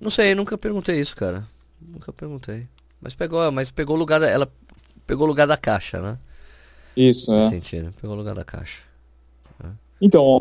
[0.00, 1.46] Não sei, nunca perguntei isso, cara.
[1.78, 2.66] Nunca perguntei.
[2.98, 4.50] Mas pegou, mas pegou o lugar da, ela
[5.06, 6.18] pegou o lugar da caixa, né?
[6.96, 7.50] Isso, Nesse é.
[7.50, 8.84] sentido, pegou o lugar da caixa.
[10.00, 10.40] Então,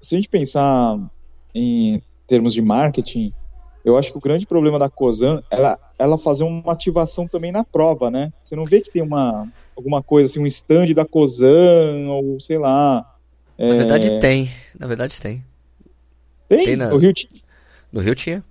[0.00, 1.00] se a gente pensar
[1.52, 3.32] em termos de marketing,
[3.84, 7.50] eu acho que o grande problema da Cosan é ela, ela fazer uma ativação também
[7.52, 8.32] na prova, né?
[8.42, 12.58] Você não vê que tem uma alguma coisa assim, um stand da Cosan ou sei
[12.58, 13.04] lá.
[13.58, 15.44] Na verdade tem, na verdade tem.
[16.48, 17.40] Tem, tem na- o Rio tinha.
[17.92, 18.44] No Rio tinha.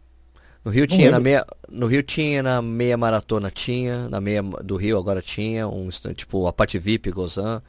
[0.64, 4.42] No Rio Não tinha, na meia, no Rio tinha, na meia maratona tinha, na meia
[4.44, 7.62] do Rio agora tinha, um stand- tipo a parte VIP Gozan.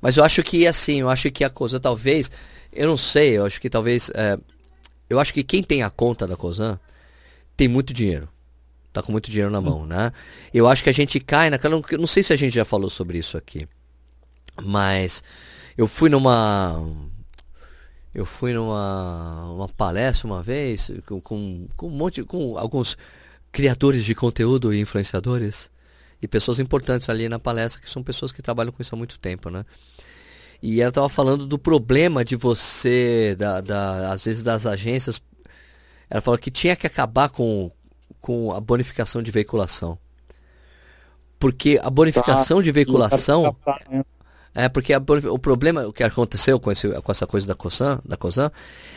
[0.00, 2.28] Mas eu acho que assim, eu acho que a Cosan talvez,
[2.72, 4.36] eu não sei, eu acho que talvez, é,
[5.12, 6.78] eu acho que quem tem a conta da Cosan
[7.56, 8.28] tem muito dinheiro.
[8.92, 10.12] Tá com muito dinheiro na mão, né?
[10.52, 13.18] Eu acho que a gente cai naquela, não sei se a gente já falou sobre
[13.18, 13.68] isso aqui.
[14.62, 15.22] Mas
[15.76, 16.82] eu fui numa
[18.14, 22.98] eu fui numa uma palestra uma vez com, com, com um monte com alguns
[23.50, 25.70] criadores de conteúdo e influenciadores
[26.20, 29.18] e pessoas importantes ali na palestra que são pessoas que trabalham com isso há muito
[29.18, 29.64] tempo, né?
[30.62, 35.20] E ela estava falando do problema de você, da, da, às vezes das agências.
[36.08, 37.70] Ela falou que tinha que acabar com,
[38.20, 39.98] com a bonificação de veiculação.
[41.36, 43.52] Porque a bonificação de veiculação.
[43.90, 44.04] né?
[44.54, 47.98] É, porque a o problema, o que aconteceu com, esse, com essa coisa da COSAN,
[48.04, 48.52] da COSAN,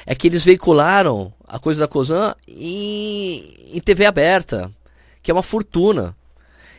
[0.06, 4.72] é que eles veicularam a coisa da COSAN em, em TV aberta,
[5.24, 6.16] que é uma fortuna.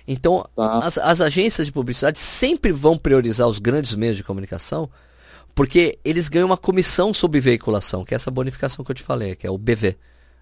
[0.07, 0.79] Então, tá.
[0.79, 4.89] as, as agências de publicidade sempre vão priorizar os grandes meios de comunicação,
[5.55, 9.35] porque eles ganham uma comissão sobre veiculação, que é essa bonificação que eu te falei,
[9.35, 9.97] que é o BV.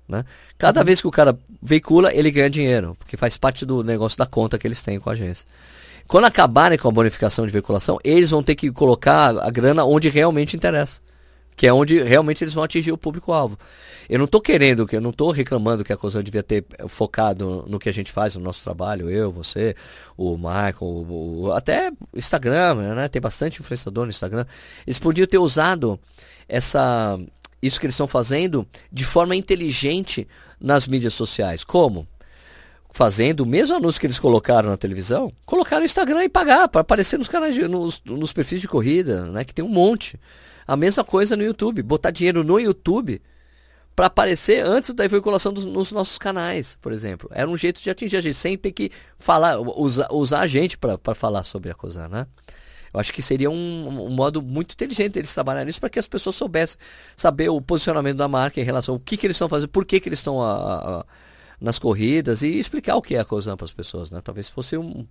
[0.06, 0.24] Né?
[0.58, 0.86] Cada uhum.
[0.86, 4.58] vez que o cara veicula, ele ganha dinheiro, porque faz parte do negócio da conta
[4.58, 5.46] que eles têm com a agência.
[6.06, 10.10] Quando acabarem com a bonificação de veiculação, eles vão ter que colocar a grana onde
[10.10, 11.00] realmente interessa
[11.56, 13.58] que é onde realmente eles vão atingir o público-alvo.
[14.08, 17.78] Eu não estou querendo, eu não estou reclamando que a Cozan devia ter focado no
[17.78, 19.74] que a gente faz no nosso trabalho, eu, você,
[20.16, 23.08] o Michael, o, o, até Instagram, né?
[23.08, 24.44] Tem bastante influenciador no Instagram.
[24.86, 25.98] Eles podiam ter usado
[26.48, 27.18] essa
[27.62, 30.28] isso que eles estão fazendo de forma inteligente
[30.60, 31.64] nas mídias sociais.
[31.64, 32.06] Como?
[32.90, 36.82] Fazendo o mesmo anúncio que eles colocaram na televisão, colocar no Instagram e pagar para
[36.82, 39.44] aparecer nos canais, de, nos, nos perfis de corrida, né?
[39.44, 40.20] Que tem um monte.
[40.66, 43.20] A mesma coisa no YouTube, botar dinheiro no YouTube
[43.94, 47.30] para aparecer antes da veiculação dos, nos nossos canais, por exemplo.
[47.32, 50.76] Era um jeito de atingir a gente, sem ter que falar, usar, usar a gente
[50.76, 52.26] para falar sobre a coisa, né?
[52.92, 56.06] Eu acho que seria um, um modo muito inteligente eles trabalharem nisso para que as
[56.06, 56.78] pessoas soubessem
[57.16, 59.98] saber o posicionamento da marca em relação ao que, que eles estão fazendo, por que,
[59.98, 61.06] que eles estão a, a,
[61.60, 64.20] nas corridas e explicar o que é a Cosan para as pessoas, né?
[64.22, 65.04] Talvez fosse um,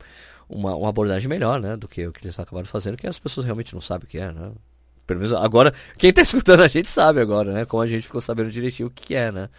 [0.48, 1.76] uma, uma abordagem melhor, né?
[1.76, 4.18] Do que o que eles acabaram fazendo, que as pessoas realmente não sabem o que
[4.18, 4.52] é, né?
[5.06, 7.66] Pelo menos agora, quem está escutando a gente sabe agora, né?
[7.66, 9.50] Como a gente ficou sabendo direitinho o que é, né?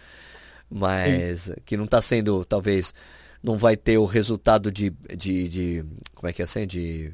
[0.69, 1.53] Mas Sim.
[1.65, 2.93] que não está sendo, talvez,
[3.43, 6.65] não vai ter o resultado de, de, de como é que é assim?
[6.65, 7.13] De,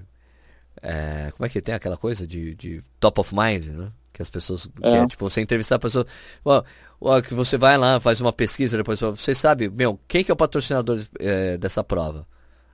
[0.81, 3.91] é, como é que tem aquela coisa de, de top of mind, né?
[4.13, 4.89] Que as pessoas, é.
[4.91, 6.05] Que é, tipo, você entrevistar a pessoa,
[6.43, 6.63] ó,
[6.99, 10.33] ó, que você vai lá, faz uma pesquisa, depois você sabe, meu, quem que é
[10.33, 12.25] o patrocinador é, dessa prova?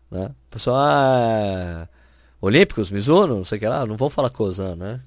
[0.10, 0.26] Né?
[0.26, 1.89] O pessoal, ah,
[2.39, 5.02] Olímpicos, Mizuno, não sei o que lá, não vou falar Cosan, né?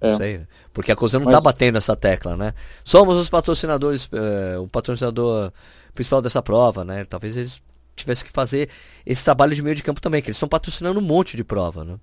[0.00, 0.10] É.
[0.10, 0.40] Não sei?
[0.72, 1.44] Porque a coisa não está Mas...
[1.44, 2.54] batendo essa tecla, né?
[2.84, 5.52] Somos os patrocinadores, é, o patrocinador
[5.94, 7.04] principal dessa prova, né?
[7.04, 7.62] Talvez eles
[7.96, 8.68] tivessem que fazer
[9.04, 11.84] esse trabalho de meio de campo também, que eles estão patrocinando um monte de prova,
[11.84, 11.98] né?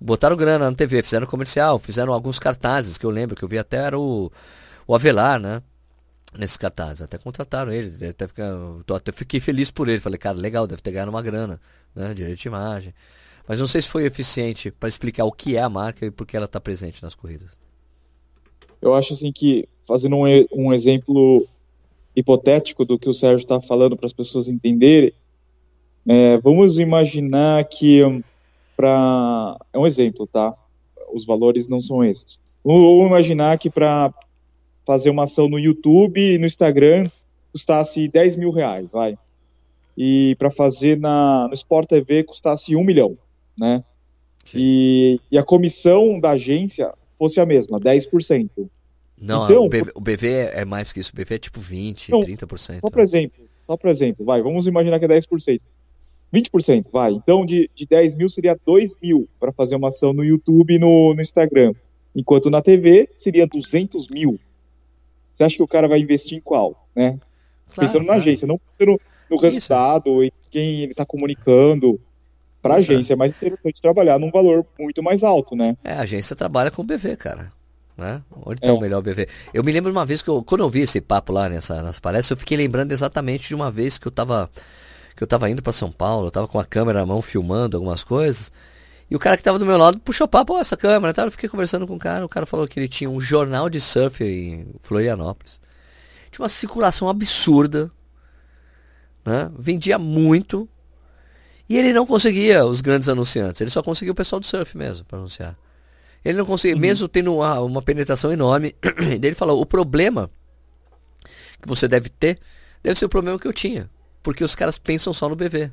[0.00, 3.58] Botaram grana na TV, fizeram comercial, fizeram alguns cartazes, que eu lembro, que eu vi
[3.58, 4.30] até era o,
[4.86, 5.62] o Avelar, né?
[6.36, 8.52] Nesses cartazes, até contrataram ele, até, ficar,
[8.96, 11.60] até fiquei feliz por ele, falei, cara, legal, deve ter ganhado uma grana,
[11.94, 12.14] né?
[12.14, 12.94] Direito de imagem.
[13.46, 16.26] Mas não sei se foi eficiente para explicar o que é a marca e por
[16.26, 17.50] que ela está presente nas corridas.
[18.80, 21.46] Eu acho assim que, fazendo um, um exemplo
[22.14, 25.12] hipotético do que o Sérgio está falando para as pessoas entenderem,
[26.06, 28.00] é, vamos imaginar que
[28.76, 30.54] para é um exemplo, tá?
[31.12, 32.40] Os valores não são esses.
[32.64, 34.12] Vamos imaginar que para
[34.84, 37.08] fazer uma ação no YouTube e no Instagram
[37.52, 39.16] custasse 10 mil reais, vai.
[39.96, 43.16] E para fazer na, no Sport TV custasse um milhão
[43.58, 43.84] né?
[44.54, 48.50] E, e, a comissão da agência fosse a mesma, 10%.
[49.16, 52.08] Não, então, o, BV, o BV é mais que isso, o BV é tipo 20%,
[52.08, 52.80] então, 30%.
[52.80, 55.60] Só por exemplo, só por exemplo, vai, vamos imaginar que é 10%.
[56.32, 57.12] 20%, vai.
[57.12, 60.78] Então, de, de 10 mil seria 2 mil para fazer uma ação no YouTube e
[60.78, 61.74] no, no Instagram.
[62.16, 64.40] Enquanto na TV seria 200 mil.
[65.32, 67.18] Você acha que o cara vai investir em qual, né?
[67.68, 70.24] Claro, pensando na agência, não pensando no resultado, Isso.
[70.24, 72.00] em quem ele está comunicando.
[72.62, 75.76] Para a agência é mais interessante trabalhar num valor muito mais alto, né?
[75.82, 77.52] É, a agência trabalha com BV, cara.
[77.96, 78.22] Né?
[78.46, 78.72] Onde está é.
[78.72, 79.28] o melhor BV?
[79.52, 81.82] Eu me lembro de uma vez que eu, quando eu vi esse papo lá nessa,
[81.82, 84.48] nessa palestra, eu fiquei lembrando exatamente de uma vez que eu estava
[85.14, 87.76] que eu tava indo para São Paulo, eu estava com a câmera na mão filmando
[87.76, 88.50] algumas coisas.
[89.10, 91.24] E o cara que estava do meu lado puxou papo, oh, essa câmera, tá?
[91.24, 93.78] eu fiquei conversando com o cara, o cara falou que ele tinha um jornal de
[93.78, 95.60] surf em Florianópolis.
[96.30, 97.90] Tinha uma circulação absurda,
[99.22, 99.50] né?
[99.58, 100.66] Vendia muito,
[101.72, 105.06] e ele não conseguia os grandes anunciantes, ele só conseguia o pessoal do surf mesmo
[105.06, 105.56] para anunciar.
[106.22, 106.80] Ele não conseguia, uhum.
[106.82, 108.76] mesmo tendo uma, uma penetração enorme.
[109.22, 110.30] ele falou: o problema
[111.62, 112.38] que você deve ter
[112.82, 113.88] deve ser o problema que eu tinha,
[114.22, 115.70] porque os caras pensam só no BV.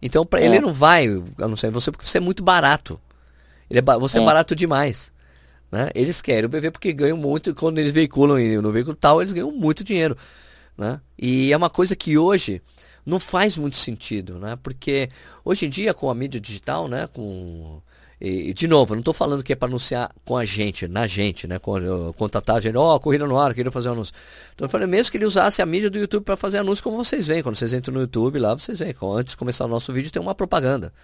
[0.00, 0.46] Então, para é.
[0.46, 1.06] ele não vai
[1.38, 2.98] anunciar em você porque você é muito barato.
[3.68, 4.22] Ele é, você é.
[4.22, 5.12] é barato demais.
[5.70, 5.90] Né?
[5.94, 9.52] Eles querem o BV porque ganham muito, quando eles veiculam no veículo tal, eles ganham
[9.52, 10.16] muito dinheiro.
[10.78, 10.98] Né?
[11.18, 12.62] E é uma coisa que hoje
[13.06, 14.58] não faz muito sentido, né?
[14.62, 15.08] Porque
[15.44, 17.80] hoje em dia com a mídia digital, né, com
[18.18, 21.46] e, de novo, não estou falando que é para anunciar com a gente, na gente,
[21.46, 21.58] né?
[21.58, 24.14] Com, contratar a gente, ó, oh, corrida no ar, queria fazer um anúncio.
[24.58, 27.26] Eu falei mesmo que ele usasse a mídia do YouTube para fazer anúncio como vocês
[27.26, 27.42] veem.
[27.42, 28.94] Quando vocês entram no YouTube lá, vocês veem.
[29.14, 30.94] Antes de começar o nosso vídeo tem uma propaganda.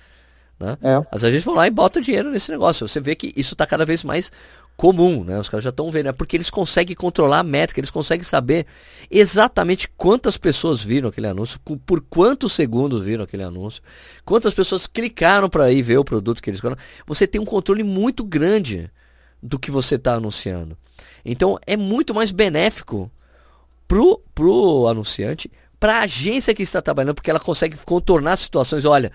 [0.63, 0.79] Né?
[0.81, 1.05] É.
[1.11, 2.87] Às vezes vão lá e botam dinheiro nesse negócio.
[2.87, 4.31] Você vê que isso está cada vez mais
[4.77, 5.39] comum, né?
[5.41, 8.65] Os caras já estão vendo, é porque eles conseguem controlar a métrica, eles conseguem saber
[9.11, 13.83] exatamente quantas pessoas viram aquele anúncio, por quantos segundos viram aquele anúncio,
[14.25, 16.77] quantas pessoas clicaram para ir ver o produto que eles querem.
[17.07, 18.89] Você tem um controle muito grande
[19.43, 20.79] do que você está anunciando.
[21.25, 23.11] Então é muito mais benéfico
[23.89, 25.51] pro, pro anunciante,
[25.83, 28.85] para a agência que está trabalhando, porque ela consegue contornar situações.
[28.85, 29.11] Olha,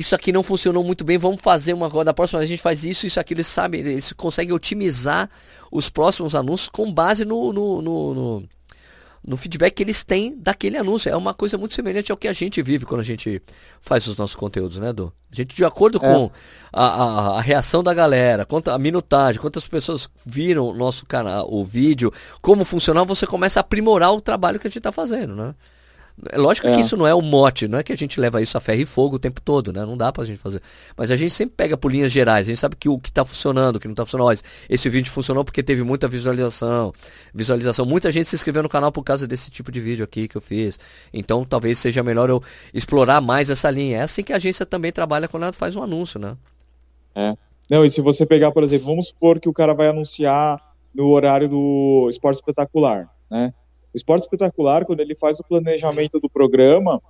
[0.00, 1.88] isso aqui não funcionou muito bem, vamos fazer uma.
[2.04, 3.38] Da próxima vez a gente faz isso, isso, aquilo.
[3.38, 5.30] Eles sabem, eles conseguem otimizar
[5.70, 8.48] os próximos anúncios com base no, no, no, no
[9.26, 11.10] no feedback que eles têm daquele anúncio.
[11.10, 13.42] É uma coisa muito semelhante ao que a gente vive quando a gente
[13.80, 15.12] faz os nossos conteúdos, né, Edu?
[15.32, 16.00] A gente, de acordo é.
[16.00, 16.30] com
[16.72, 21.52] a, a, a, reação da galera, quanto, a minutagem, quantas pessoas viram o nosso canal,
[21.52, 25.34] o vídeo, como funcionar, você começa a aprimorar o trabalho que a gente está fazendo,
[25.34, 25.54] né?
[26.32, 26.74] É lógico é.
[26.74, 28.80] que isso não é o mote, não é que a gente leva isso a ferro
[28.80, 29.84] e fogo o tempo todo, né?
[29.84, 30.62] Não dá pra gente fazer.
[30.96, 33.22] Mas a gente sempre pega por linhas gerais, a gente sabe que o que tá
[33.24, 34.28] funcionando, o que não tá funcionando.
[34.28, 36.92] Olha, esse vídeo funcionou porque teve muita visualização.
[37.34, 37.84] Visualização.
[37.84, 40.40] Muita gente se inscreveu no canal por causa desse tipo de vídeo aqui que eu
[40.40, 40.78] fiz.
[41.12, 43.98] Então talvez seja melhor eu explorar mais essa linha.
[43.98, 46.34] É assim que a agência também trabalha quando ela faz um anúncio, né?
[47.14, 47.36] É.
[47.68, 50.62] Não, e se você pegar, por exemplo, vamos supor que o cara vai anunciar
[50.94, 53.52] no horário do esporte espetacular, né?
[53.96, 57.00] O esporte espetacular, quando ele faz o planejamento do programa,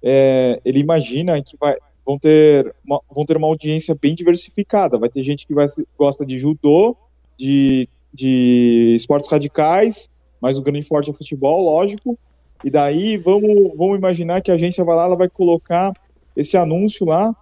[0.00, 5.00] é, ele imagina que vai, vão, ter uma, vão ter uma audiência bem diversificada.
[5.00, 5.66] Vai ter gente que vai,
[5.98, 6.96] gosta de judô,
[7.36, 10.08] de, de esportes radicais,
[10.40, 12.16] mas o grande forte é futebol, lógico.
[12.64, 15.92] E daí vamos, vamos imaginar que a agência vai lá, ela vai colocar
[16.36, 17.34] esse anúncio lá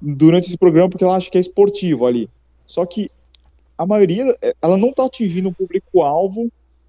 [0.00, 2.30] durante esse programa porque ela acha que é esportivo ali.
[2.64, 3.10] Só que
[3.76, 4.24] a maioria,
[4.62, 6.48] ela não está atingindo o público-alvo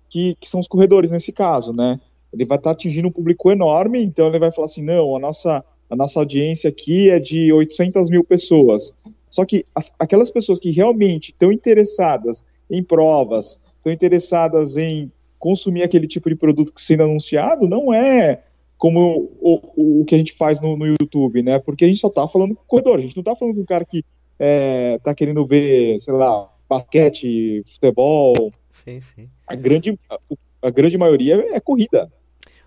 [0.09, 1.99] que, que são os corredores nesse caso, né?
[2.33, 5.19] Ele vai estar tá atingindo um público enorme, então ele vai falar assim, não, a
[5.19, 8.93] nossa, a nossa audiência aqui é de 800 mil pessoas.
[9.29, 15.83] Só que as, aquelas pessoas que realmente estão interessadas em provas, estão interessadas em consumir
[15.83, 18.41] aquele tipo de produto que sendo anunciado, não é
[18.77, 21.59] como o, o, o que a gente faz no, no, YouTube, né?
[21.59, 23.61] Porque a gente só está falando com o corredor, a gente não está falando com
[23.61, 24.05] um cara que está
[24.39, 28.51] é, tá querendo ver, sei lá, basquete, futebol.
[28.75, 29.29] Sim, sim.
[29.47, 30.17] A grande, a,
[30.63, 32.11] a grande maioria é corrida.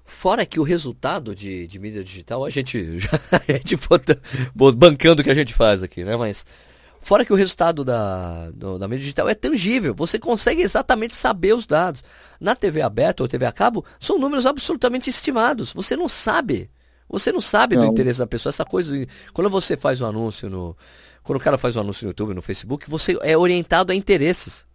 [0.03, 4.19] Fora que o resultado de, de mídia digital, a gente já a gente bota,
[4.75, 6.17] bancando o que a gente faz aqui, né?
[6.17, 6.47] Mas
[6.99, 11.53] fora que o resultado da, do, da mídia digital é tangível, você consegue exatamente saber
[11.53, 12.03] os dados.
[12.41, 15.75] Na TV aberta ou TV a cabo, são números absolutamente estimados.
[15.75, 16.71] Você não sabe.
[17.07, 17.85] Você não sabe não.
[17.85, 18.49] do interesse da pessoa.
[18.49, 19.07] Essa coisa.
[19.35, 20.75] Quando você faz um anúncio no,
[21.23, 24.68] quando o cara faz um anúncio no YouTube, no Facebook, você é orientado a interesses.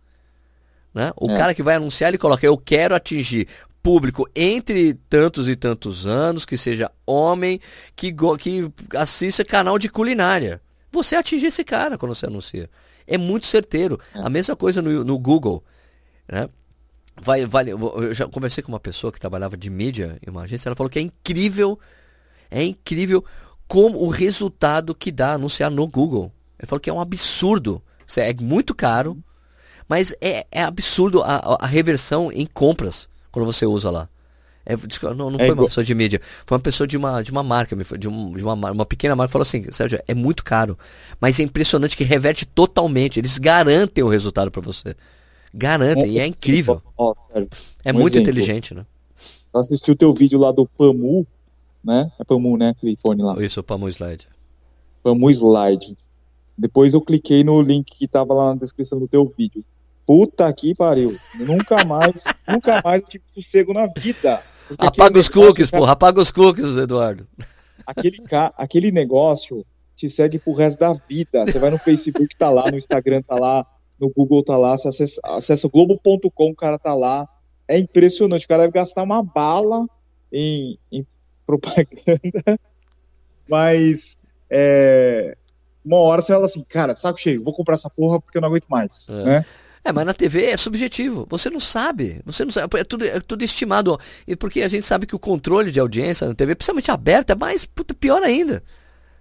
[0.94, 1.12] Né?
[1.16, 1.38] O é.
[1.38, 3.48] cara que vai anunciar, ele coloca, eu quero atingir
[3.82, 7.60] público entre tantos e tantos anos, que seja homem,
[7.96, 10.62] que, que assista canal de culinária.
[10.92, 12.70] Você atinge esse cara quando você anuncia.
[13.06, 14.00] É muito certeiro.
[14.16, 14.20] É.
[14.20, 15.64] A mesma coisa no, no Google.
[16.32, 16.48] Né?
[17.22, 20.68] Vai, vai, eu já conversei com uma pessoa que trabalhava de mídia em uma agência,
[20.68, 21.80] ela falou que é incrível,
[22.50, 23.24] é incrível
[23.68, 26.32] como o resultado que dá anunciar no Google.
[26.58, 27.82] Ele falou que é um absurdo.
[28.16, 29.18] É muito caro,
[29.88, 34.10] mas é, é absurdo a, a reversão em compras quando você usa lá.
[34.66, 34.76] É,
[35.14, 35.58] não, não é foi igual.
[35.60, 38.44] uma pessoa de mídia, foi uma pessoa de uma, de uma marca, de, um, de
[38.44, 40.78] uma, uma pequena marca, falou assim, Sérgio, é muito caro,
[41.20, 44.96] mas é impressionante que reverte totalmente, eles garantem o resultado para você.
[45.54, 46.82] Garantem, é, e é incrível.
[46.98, 47.14] Ó,
[47.84, 48.32] é um muito exemplo.
[48.32, 48.86] inteligente, né?
[49.54, 51.28] Eu assisti o teu vídeo lá do Pamu,
[51.84, 52.12] né?
[52.20, 52.70] É Pamu, né?
[52.70, 53.36] Aquele fone lá.
[53.44, 54.28] Isso, o Pamu Slide.
[55.04, 55.98] Pamu Slide.
[56.58, 59.64] Depois eu cliquei no link que tava lá na descrição do teu vídeo.
[60.06, 61.16] Puta que pariu.
[61.40, 64.42] Nunca mais, nunca mais tive sossego na vida.
[64.78, 65.94] Apaga os cookies, cara, porra.
[65.94, 67.28] Apaga os cookies, Eduardo.
[67.86, 68.18] Aquele,
[68.58, 71.46] aquele negócio te segue pro resto da vida.
[71.46, 73.66] Você vai no Facebook, tá lá, no Instagram tá lá,
[74.00, 77.28] no Google tá lá, você acessa, acessa globo.com, o cara tá lá.
[77.68, 78.46] É impressionante.
[78.46, 79.86] O cara deve gastar uma bala
[80.32, 81.06] em, em
[81.46, 82.60] propaganda.
[83.48, 84.18] Mas
[84.50, 85.38] é,
[85.86, 88.50] uma hora você fala assim, cara, saco cheio, vou comprar essa porra porque eu não
[88.50, 89.24] aguento mais, é.
[89.24, 89.46] né?
[89.86, 91.28] É, mas na TV é subjetivo.
[91.30, 92.22] Você não sabe.
[92.26, 92.80] Você não sabe.
[92.80, 94.00] É tudo, é tudo estimado.
[94.26, 97.36] E porque a gente sabe que o controle de audiência na TV, principalmente aberta, é
[97.36, 98.64] mais puta, pior ainda.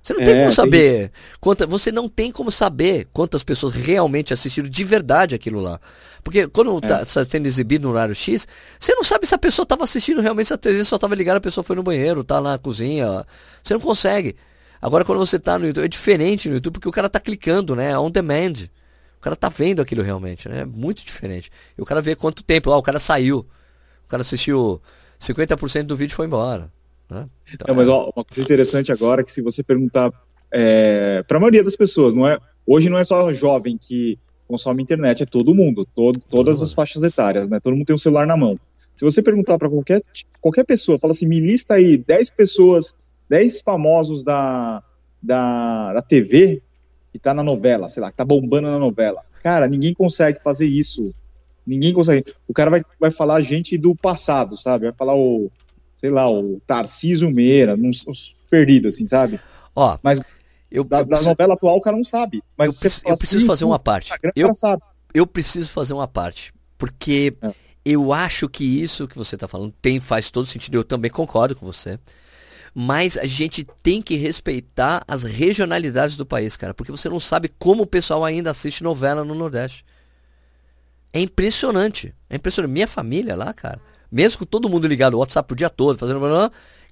[0.02, 1.08] Você não é, tem como saber.
[1.08, 1.10] Tem...
[1.40, 5.80] Quanta, você não tem como saber quantas pessoas realmente assistiram de verdade aquilo lá.
[6.22, 7.04] Porque quando está é.
[7.04, 8.46] tá sendo exibido no horário X,
[8.78, 11.38] você não sabe se a pessoa estava assistindo realmente, se a TV só estava ligada,
[11.38, 13.24] a pessoa foi no banheiro, tá na cozinha.
[13.62, 14.36] Você não consegue.
[14.82, 17.76] Agora, quando você tá no YouTube, é diferente no YouTube, porque o cara tá clicando,
[17.76, 17.92] né?
[17.92, 18.68] É on demand.
[19.16, 20.62] O cara tá vendo aquilo realmente, né?
[20.62, 21.52] É muito diferente.
[21.78, 23.46] E o cara vê quanto tempo, lá, o cara saiu.
[24.04, 24.82] O cara assistiu
[25.20, 26.68] 50% do vídeo e foi embora.
[27.08, 27.28] Né?
[27.54, 30.12] Então, não, mas ó, uma coisa interessante agora é que se você perguntar
[30.50, 32.38] é, para a maioria das pessoas, não é?
[32.66, 34.18] Hoje não é só jovem que
[34.48, 37.60] consome internet, é todo mundo, todo, todas as faixas etárias, né?
[37.60, 38.58] Todo mundo tem um celular na mão.
[38.96, 40.02] Se você perguntar para qualquer,
[40.40, 42.94] qualquer pessoa, fala assim, me lista aí 10 pessoas
[43.28, 44.82] 10 famosos da,
[45.22, 46.62] da, da TV
[47.12, 49.22] que tá na novela, sei lá, que tá bombando na novela.
[49.42, 51.14] Cara, ninguém consegue fazer isso.
[51.66, 52.32] Ninguém consegue.
[52.48, 54.86] O cara vai, vai falar gente do passado, sabe?
[54.86, 55.50] Vai falar o,
[55.94, 59.38] sei lá, o Tarcísio Meira, uns, uns perdidos, assim, sabe?
[59.76, 60.22] Ó, mas
[60.70, 61.28] eu, da, eu preciso...
[61.28, 62.42] novela atual o cara não sabe.
[62.56, 64.12] Mas eu, preciso, eu preciso assim, fazer uma parte.
[64.34, 64.50] Eu,
[65.12, 66.52] eu preciso fazer uma parte.
[66.78, 67.52] Porque é.
[67.84, 70.76] eu acho que isso que você está falando tem, faz todo sentido.
[70.76, 71.98] Eu também concordo com você.
[72.74, 76.72] Mas a gente tem que respeitar as regionalidades do país, cara.
[76.72, 79.84] Porque você não sabe como o pessoal ainda assiste novela no Nordeste.
[81.12, 82.14] É impressionante.
[82.30, 82.72] É impressionante.
[82.72, 86.20] Minha família lá, cara, mesmo com todo mundo ligado no WhatsApp o dia todo, fazendo.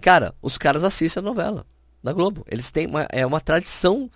[0.00, 1.66] Cara, os caras assistem a novela
[2.02, 2.44] da Globo.
[2.50, 4.10] Eles têm uma, é uma tradição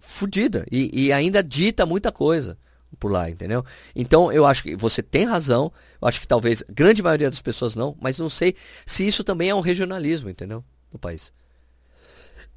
[0.00, 2.58] fodida e, e, ainda dita muita coisa
[2.98, 3.64] por lá, entendeu?
[3.94, 5.72] Então eu acho que você tem razão.
[6.00, 8.54] Eu acho que talvez grande maioria das pessoas não, mas não sei
[8.86, 10.64] se isso também é um regionalismo, entendeu?
[10.94, 11.32] No país.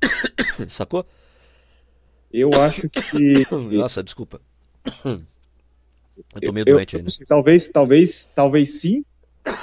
[0.69, 1.03] Sacou?
[2.31, 3.43] Eu acho que.
[3.75, 4.39] Nossa, desculpa.
[5.03, 7.09] Eu tô meio eu, doente ainda.
[7.27, 9.03] Talvez, talvez, talvez sim,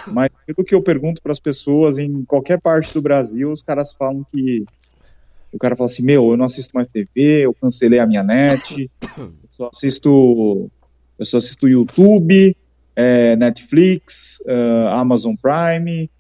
[0.09, 3.93] mas pelo que eu pergunto para as pessoas em qualquer parte do Brasil, os caras
[3.93, 4.65] falam que
[5.53, 8.91] o cara fala assim: Meu, eu não assisto mais TV, eu cancelei a minha net,
[9.17, 10.69] eu só assisto,
[11.17, 12.57] eu só assisto YouTube,
[12.97, 16.11] é, Netflix, uh, Amazon Prime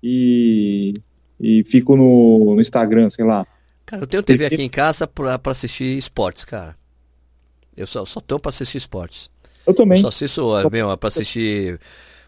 [0.00, 0.94] e,
[1.44, 3.46] e fico no, no, Instagram, sei lá.
[3.84, 6.76] Cara, eu tenho TV aqui em casa para assistir esportes, cara.
[7.76, 9.30] Eu só, só tô para assistir esportes.
[9.66, 9.98] Eu também.
[9.98, 11.78] Eu só assisto, meu, para assistir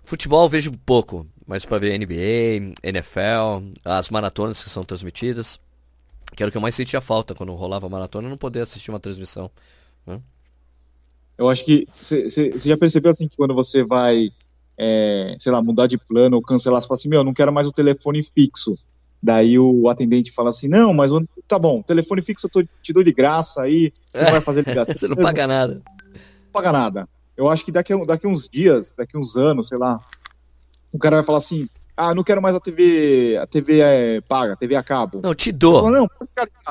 [0.07, 5.59] Futebol eu vejo pouco, mas para ver NBA, NFL, as maratonas que são transmitidas,
[6.37, 9.01] que era o que eu mais sentia falta quando rolava maratona, não poder assistir uma
[9.01, 9.51] transmissão.
[10.07, 10.21] Né?
[11.37, 14.31] Eu acho que você já percebeu assim que quando você vai,
[14.79, 17.67] é, sei lá, mudar de plano ou cancelar, você fala assim, meu, não quero mais
[17.67, 18.79] o telefone fixo.
[19.23, 21.11] Daí o atendente fala assim, não, mas
[21.49, 24.95] tá bom, telefone fixo eu tô, te dou de graça aí, você vai fazer ligação.
[24.99, 25.83] você não paga nada.
[26.14, 27.09] Não paga nada.
[27.37, 30.01] Eu acho que daqui, daqui uns dias, daqui uns anos, sei lá,
[30.93, 34.53] o cara vai falar assim: ah, não quero mais a TV, a TV é paga,
[34.53, 35.21] a TV a cabo.
[35.23, 35.83] Não, te dou.
[35.83, 36.11] Fala, não,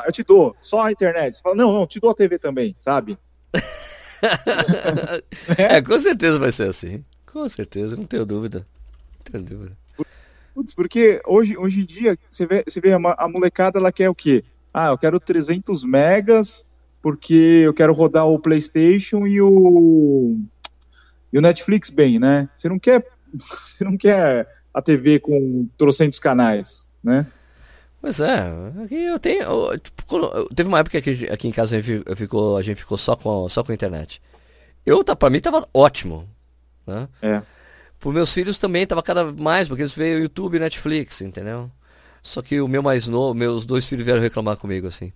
[0.06, 1.36] eu te dou, só a internet.
[1.36, 3.18] Você fala, não, não, te dou a TV também, sabe?
[5.58, 7.04] é, com certeza vai ser assim.
[7.32, 8.66] Com certeza, não tenho dúvida.
[9.18, 9.78] Não tenho dúvida.
[10.56, 14.10] Putz, porque hoje, hoje em dia, você vê, você vê a, a molecada, ela quer
[14.10, 14.42] o quê?
[14.74, 16.66] Ah, eu quero 300 megas
[17.02, 20.40] porque eu quero rodar o PlayStation e o
[21.32, 22.48] e o Netflix bem, né?
[22.56, 27.28] Você não quer, você não quer a TV com trocentos canais, né?
[28.02, 28.50] Pois é,
[28.90, 29.42] eu tenho.
[29.42, 32.98] Eu, tipo, teve uma época que aqui em casa a gente, ficou, a gente ficou
[32.98, 34.22] só com, só com a internet.
[34.86, 36.30] Eu, tá, pra mim tava ótimo.
[36.88, 37.10] Né?
[37.22, 37.42] É.
[38.06, 41.72] Por meus filhos também tava cada mais, porque eles veem YouTube e Netflix, entendeu?
[42.22, 45.12] Só que o meu mais novo, meus dois filhos vieram reclamar comigo assim.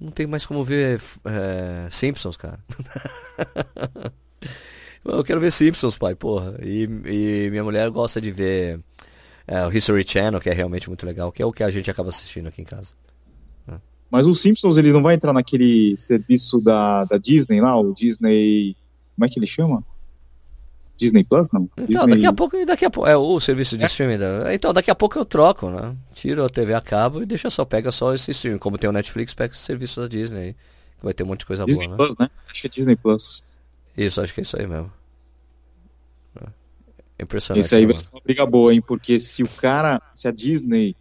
[0.00, 2.64] Não tem mais como ver é, Simpsons, cara.
[5.04, 6.58] Eu quero ver Simpsons, pai, porra.
[6.62, 8.80] E, e minha mulher gosta de ver
[9.46, 11.90] é, o History Channel, que é realmente muito legal, que é o que a gente
[11.90, 12.94] acaba assistindo aqui em casa.
[14.10, 18.74] Mas o Simpsons, ele não vai entrar naquele serviço da, da Disney lá, o Disney...
[19.14, 19.84] Como é que ele chama?
[20.96, 21.68] Disney Plus, não?
[21.76, 22.14] Então, Disney...
[22.14, 23.86] daqui a pouco, daqui a pouco, é o serviço de é.
[23.86, 24.18] streaming.
[24.18, 25.94] Da, então, daqui a pouco eu troco, né?
[26.14, 28.58] Tiro a TV a cabo e deixa só, pega só esse streaming.
[28.58, 30.54] Como tem o Netflix, pega o serviço da Disney.
[30.98, 32.04] Que vai ter um monte de coisa Disney boa, né?
[32.04, 32.30] Plus, né?
[32.50, 33.44] Acho que é Disney Plus.
[33.96, 34.90] Isso, acho que é isso aí mesmo.
[37.18, 37.64] É impressionante.
[37.64, 38.82] Isso aí vai ser uma briga boa, hein?
[38.82, 40.94] Porque se o cara, se a Disney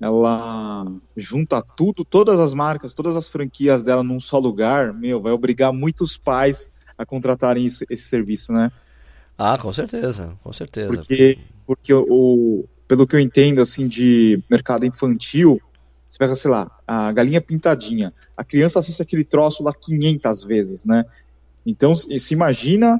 [0.00, 5.32] ela junta tudo, todas as marcas, todas as franquias dela num só lugar, meu, vai
[5.32, 8.70] obrigar muitos pais a contratarem isso, esse serviço, né?
[9.36, 10.88] Ah, com certeza, com certeza.
[10.88, 15.60] Porque, porque o, pelo que eu entendo, assim, de mercado infantil,
[16.08, 20.84] você pega, sei lá, a galinha pintadinha, a criança assiste aquele troço lá 500 vezes,
[20.84, 21.04] né?
[21.64, 22.98] Então, se imagina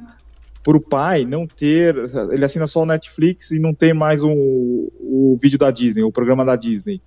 [0.63, 1.95] para o pai não ter,
[2.31, 6.11] ele assina só o Netflix e não tem mais um, o vídeo da Disney, o
[6.11, 7.01] programa da Disney.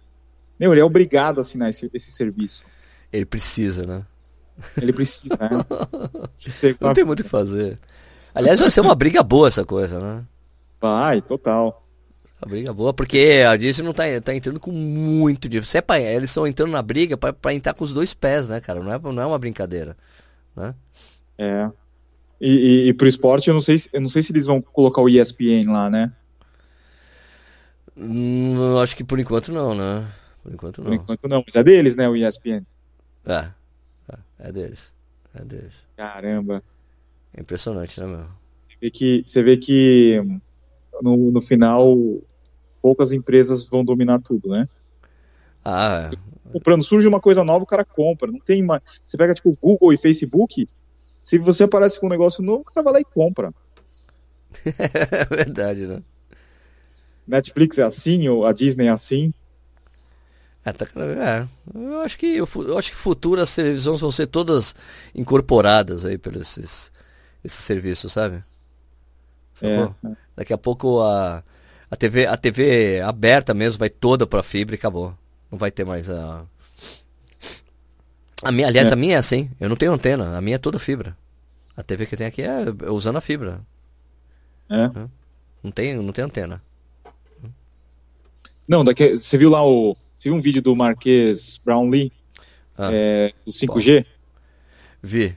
[0.58, 2.64] Meu, ele é obrigado a assinar esse, esse serviço.
[3.12, 4.04] Ele precisa, né?
[4.80, 5.64] Ele precisa, né?
[6.80, 7.78] não tem muito o que fazer.
[8.34, 10.24] Aliás, vai ser uma briga boa essa coisa, né?
[10.80, 11.84] Vai, total.
[12.42, 15.64] A briga boa, porque a Disney não tá, tá entrando com muito dinheiro.
[15.64, 18.82] Você é, eles estão entrando na briga para entrar com os dois pés, né, cara?
[18.82, 19.96] Não é, não é uma brincadeira,
[20.54, 20.74] né?
[21.38, 21.70] É.
[22.40, 24.60] E, e, e pro esporte, eu não, sei se, eu não sei se eles vão
[24.60, 26.12] colocar o ESPN lá, né?
[27.96, 30.06] Hum, acho que por enquanto não, né?
[30.42, 30.90] Por enquanto não.
[30.90, 32.66] Por enquanto não, mas é deles, né, o ESPN.
[33.24, 33.48] É,
[34.12, 34.92] é, é deles.
[35.34, 35.86] É deles.
[35.96, 36.62] Caramba.
[37.36, 38.26] É impressionante, né, meu?
[38.58, 40.20] Você vê que, você vê que
[41.02, 41.96] no, no final
[42.80, 44.68] poucas empresas vão dominar tudo, né?
[45.64, 46.52] Ah, é.
[46.52, 48.30] Comprando, surge uma coisa nova, o cara compra.
[48.30, 48.82] Não tem mais.
[49.02, 50.68] Você pega tipo Google e Facebook,
[51.22, 53.52] se você aparece com um negócio novo, o cara vai lá e compra.
[54.64, 56.02] É verdade, né?
[57.26, 59.32] Netflix é assim, a Disney é assim.
[60.64, 64.74] É, tá, é, eu acho que eu, eu acho que futuras televisões vão ser todas
[65.14, 66.92] incorporadas aí pelos esses,
[67.44, 68.42] esses serviços, sabe?
[69.62, 70.16] É, é.
[70.36, 71.44] Daqui a pouco a,
[71.90, 75.14] a TV a TV aberta mesmo vai toda para fibra e acabou.
[75.50, 76.44] Não vai ter mais a
[78.44, 78.92] a minha, aliás, é.
[78.92, 79.50] a minha é assim.
[79.58, 80.36] Eu não tenho antena.
[80.36, 81.16] A minha é toda fibra.
[81.74, 83.60] A TV que tem aqui é usando a fibra.
[84.68, 84.90] É.
[85.62, 86.62] Não tem, não tem antena.
[88.68, 89.96] Não, daqui, você viu lá o.
[90.14, 92.12] Você viu um vídeo do Marquês Brownlee?
[92.76, 92.90] Ah.
[92.92, 94.04] É, do 5G?
[94.04, 94.10] Bom.
[95.02, 95.36] Vi.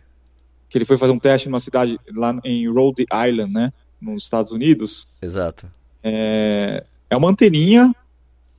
[0.77, 3.73] Que ele foi fazer um teste numa cidade lá em Rhode Island, né?
[3.99, 5.07] Nos Estados Unidos.
[5.19, 5.67] Exato.
[6.03, 7.91] É, é uma anteninha.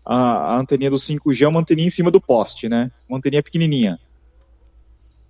[0.05, 2.91] A, a anteninha do 5G é uma anteninha em cima do poste, né?
[3.09, 4.01] Uma anteninha pequenininha.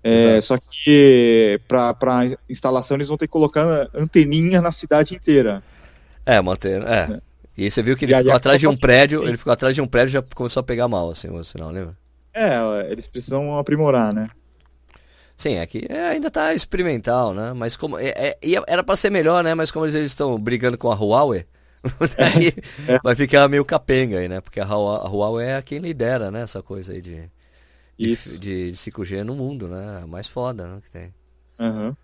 [0.02, 5.62] É, só que para instalação eles vão ter que colocar anteninha na cidade inteira.
[6.24, 7.12] É, manter, é.
[7.12, 7.20] é.
[7.56, 9.86] E você viu que ele ficou atrás de um prédio, ele ficou atrás de um
[9.86, 11.94] prédio e já começou a pegar mal, assim, o sinal, lembra?
[12.32, 14.30] É, eles precisam aprimorar, né?
[15.38, 17.52] Sim, é que é, ainda tá experimental, né?
[17.52, 17.96] Mas como.
[17.96, 18.36] É, é,
[18.66, 19.54] era para ser melhor, né?
[19.54, 21.46] Mas como eles estão brigando com a Huawei,
[22.18, 22.48] daí
[22.88, 22.98] é.
[23.04, 24.40] vai ficar meio capenga aí, né?
[24.40, 26.42] Porque a Huawei é quem lidera, né?
[26.42, 27.30] Essa coisa aí de.
[27.96, 28.40] Isso.
[28.40, 30.00] De, de 5G no mundo, né?
[30.02, 30.80] A mais foda, né?
[30.82, 31.14] Que tem.
[31.60, 31.94] Uhum.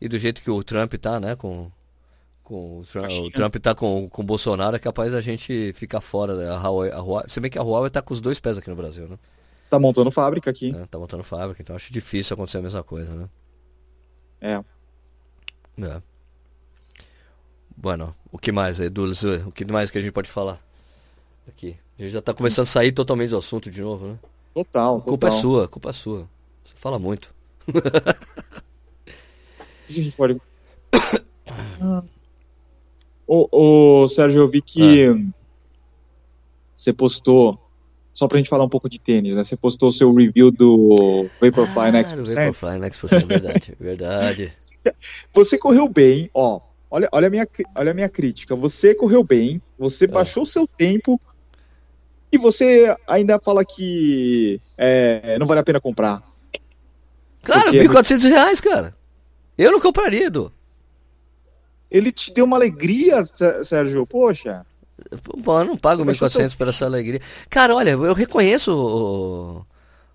[0.00, 1.36] E do jeito que o Trump tá, né?
[1.36, 1.70] Com,
[2.42, 6.00] com o, Trump, o Trump tá com, com o Bolsonaro, é capaz da gente ficar
[6.00, 6.34] fora.
[6.34, 6.48] Né?
[6.48, 8.70] A Huawei, a Huawei, se bem que a Huawei tá com os dois pés aqui
[8.70, 9.18] no Brasil, né?
[9.72, 10.70] Tá montando fábrica aqui.
[10.76, 13.26] É, tá montando fábrica, então acho difícil acontecer a mesma coisa, né?
[14.42, 14.62] É.
[15.82, 16.02] É.
[17.74, 19.10] Bueno, o que mais, Edu?
[19.46, 20.60] O que mais que a gente pode falar?
[21.48, 21.74] Aqui.
[21.98, 24.18] A gente já tá começando a sair totalmente do assunto de novo, né?
[24.52, 26.28] Total, A culpa é sua, a culpa é sua.
[26.62, 27.34] Você fala muito.
[29.88, 30.38] O que a gente pode.
[33.26, 35.16] Ô, ô, Sérgio, eu vi que ah.
[36.74, 37.58] você postou,
[38.12, 39.42] só pra gente falar um pouco de tênis, né?
[39.42, 42.54] Você postou o seu review do Vaporfly ah, Next Percent.
[42.54, 44.52] Vaporfly Next Percent, verdade, verdade.
[45.32, 46.60] Você correu bem, ó.
[46.90, 48.54] Olha, olha, a minha, olha a minha crítica.
[48.54, 50.08] Você correu bem, você ah.
[50.08, 51.18] baixou o seu tempo,
[52.32, 56.22] e você ainda fala que é, não vale a pena comprar.
[57.42, 58.94] Claro, 1.400 reais, cara.
[59.58, 60.50] Eu não compraria, Edu.
[61.90, 63.22] Ele te deu uma alegria,
[63.62, 64.06] Sérgio.
[64.06, 64.64] Poxa.
[65.44, 66.58] Pô, eu não pago 1.400 seu...
[66.58, 67.20] por essa alegria.
[67.48, 69.64] Cara, olha, eu reconheço o,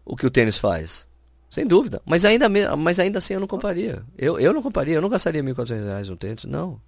[0.05, 1.07] o que o tênis faz.
[1.49, 2.01] Sem dúvida.
[2.05, 2.47] Mas ainda,
[2.77, 4.03] mas ainda assim eu não compraria.
[4.17, 6.45] Eu, eu não compraria, eu não gastaria 1.400 reais no tênis.
[6.45, 6.79] Não.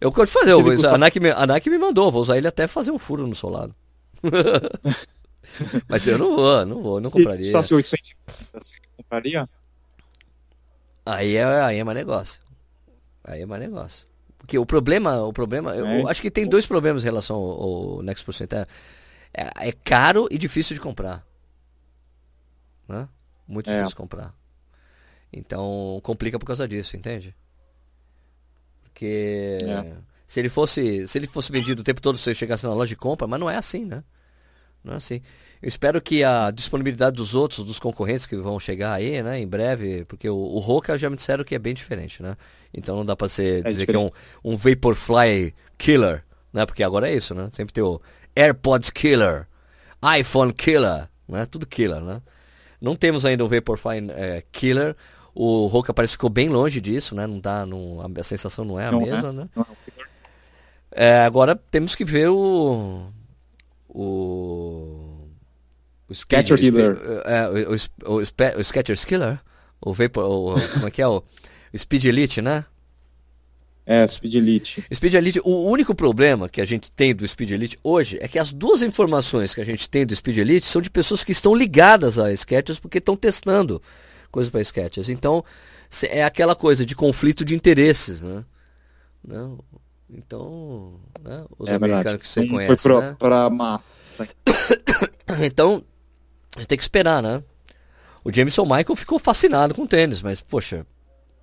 [0.00, 0.94] Eu quero fazer, eu, custa...
[0.94, 3.74] a, me, a me mandou, vou usar ele até fazer um furo no solado.
[5.86, 7.44] Mas eu não vou, não vou, não Se compraria.
[7.44, 9.48] Se custasse 850, você compraria?
[11.04, 12.40] Aí é, aí é mais negócio.
[13.22, 14.06] Aí é mais negócio.
[14.50, 16.02] Porque o problema, o problema, é.
[16.02, 18.52] eu acho que tem dois problemas em relação ao, ao Next Percent.
[18.52, 18.66] É,
[19.32, 21.24] é, é, caro e difícil de comprar.
[22.88, 23.08] Né?
[23.46, 23.74] Muito é.
[23.74, 24.34] difícil de comprar.
[25.32, 27.32] Então complica por causa disso, entende?
[28.82, 29.94] Porque é.
[30.26, 32.96] se ele fosse, se ele fosse vendido o tempo todo, você chegasse na loja de
[32.96, 34.02] compra, mas não é assim, né?
[34.82, 35.22] Não é assim.
[35.62, 39.46] Eu espero que a disponibilidade dos outros, dos concorrentes que vão chegar aí, né, em
[39.46, 42.36] breve, porque o, o Roca já me disseram que é bem diferente, né?
[42.72, 43.86] Então não dá pra ser, é dizer diferente.
[43.86, 43.98] que é
[44.44, 46.64] um, um Vaporfly Killer, né?
[46.66, 47.48] Porque agora é isso, né?
[47.52, 48.00] Sempre tem o
[48.36, 49.46] AirPods Killer,
[50.18, 51.46] iPhone Killer, né?
[51.46, 52.22] Tudo killer, né?
[52.80, 54.96] Não temos ainda um Vaporfly é, Killer,
[55.34, 57.26] o Roca parece que ficou bem longe disso, né?
[57.26, 59.32] Não dá, não, a sensação não é a não mesma, é.
[59.32, 59.48] né?
[60.90, 63.06] É, agora temos que ver o.
[63.88, 65.28] O.
[66.08, 66.98] O Sketchers Killer.
[67.24, 69.38] É, o, o, o, o Sketchers Killer?
[69.80, 70.24] O Vapor.
[70.24, 71.06] O, como é que é?
[71.06, 71.22] O
[71.76, 72.64] Speed Elite, né?
[73.86, 74.84] É, Speed Elite.
[74.94, 78.38] Speed Elite, o único problema que a gente tem do Speed Elite hoje é que
[78.38, 81.54] as duas informações que a gente tem do Speed Elite são de pessoas que estão
[81.54, 83.82] ligadas a Sketchers porque estão testando
[84.30, 85.08] coisas para sketches.
[85.08, 85.44] Então,
[86.04, 88.44] é aquela coisa de conflito de interesses, né?
[89.26, 89.58] Não,
[90.08, 91.44] então, né?
[91.58, 92.18] os é americanos verdade.
[92.18, 93.16] que você conhece, foi pro, né?
[93.18, 94.28] pra massa.
[95.44, 95.84] então,
[96.56, 97.42] a gente tem que esperar, né?
[98.24, 100.86] O Jameson Michael ficou fascinado com o tênis, mas, poxa,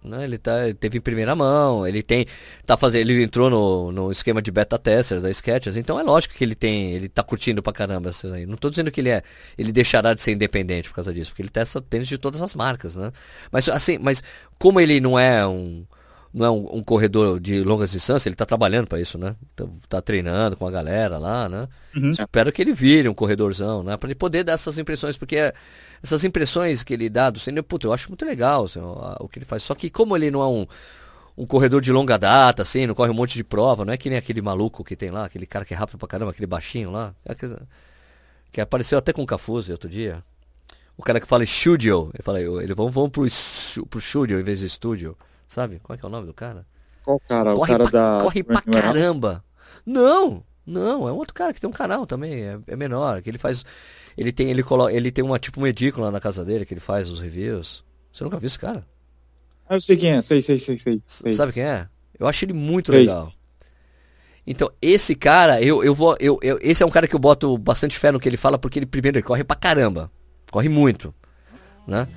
[0.03, 0.23] né?
[0.23, 2.25] Ele, tá, ele teve em primeira mão, ele tem.
[2.65, 6.35] Tá fazendo, ele entrou no, no esquema de beta testers da Sketchers, então é lógico
[6.35, 6.91] que ele tem.
[6.91, 8.45] Ele tá curtindo pra caramba isso aí.
[8.45, 9.23] Não tô dizendo que ele é.
[9.57, 12.55] Ele deixará de ser independente por causa disso, porque ele testa tênis de todas as
[12.55, 13.11] marcas, né?
[13.51, 14.23] Mas assim, mas
[14.57, 15.85] como ele não é um
[16.33, 19.35] não é um, um, corredor de longas distâncias, ele está trabalhando para isso, né?
[19.55, 21.67] Tá, tá, treinando com a galera lá, né?
[21.95, 22.11] Uhum.
[22.11, 23.97] Espero que ele vire um corredorzão, né?
[23.97, 25.53] Para ele poder dar essas impressões, porque é,
[26.03, 29.39] essas impressões que ele dá do cinema, puta, eu acho muito legal assim, o, que
[29.39, 29.63] ele faz.
[29.63, 30.67] Só que como ele não é um,
[31.37, 34.09] um corredor de longa data, assim, não corre um monte de prova, não é que
[34.09, 36.91] nem aquele maluco que tem lá, aquele cara que é rápido pra caramba, aquele baixinho
[36.91, 37.35] lá, é
[38.51, 40.23] que, apareceu até com o Cafuso outro dia.
[40.97, 44.59] O cara que fala studio, ele fala, ele vamos, vamos pro, pro studio em vez
[44.59, 45.15] de estúdio,
[45.47, 45.79] sabe?
[45.83, 46.65] Qual é que é o nome do cara?
[47.03, 47.53] Qual cara?
[47.53, 48.23] Corre o cara pra, da.
[48.23, 49.43] corre pra caramba.
[49.85, 53.29] Não, não, é um outro cara que tem um canal também, é, é menor, que
[53.29, 53.63] ele faz,
[54.17, 57.09] ele tem, ele coloca, ele tem uma tipo um na casa dele que ele faz
[57.09, 57.83] os reviews.
[58.11, 58.83] Você nunca viu esse cara?
[59.69, 61.01] Ah, eu sei quem é, sei, sei, sei, sei.
[61.05, 61.33] sei.
[61.33, 61.87] Sabe quem é?
[62.19, 63.01] Eu acho ele muito Sei.
[63.01, 63.31] legal.
[64.45, 66.15] Então, esse cara, eu, eu vou.
[66.19, 68.57] Eu, eu- esse é um cara que eu boto bastante fé no que ele fala,
[68.57, 70.09] porque ele primeiro ele corre pra caramba.
[70.49, 71.13] Corre muito.
[71.85, 72.07] Né?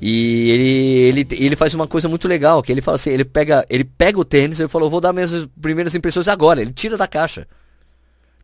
[0.00, 3.66] E ele, ele, ele faz uma coisa muito legal, que ele fala assim, ele pega,
[3.68, 6.62] ele pega o tênis, ele falou, vou dar minhas primeiras impressões agora.
[6.62, 7.46] Ele tira da caixa.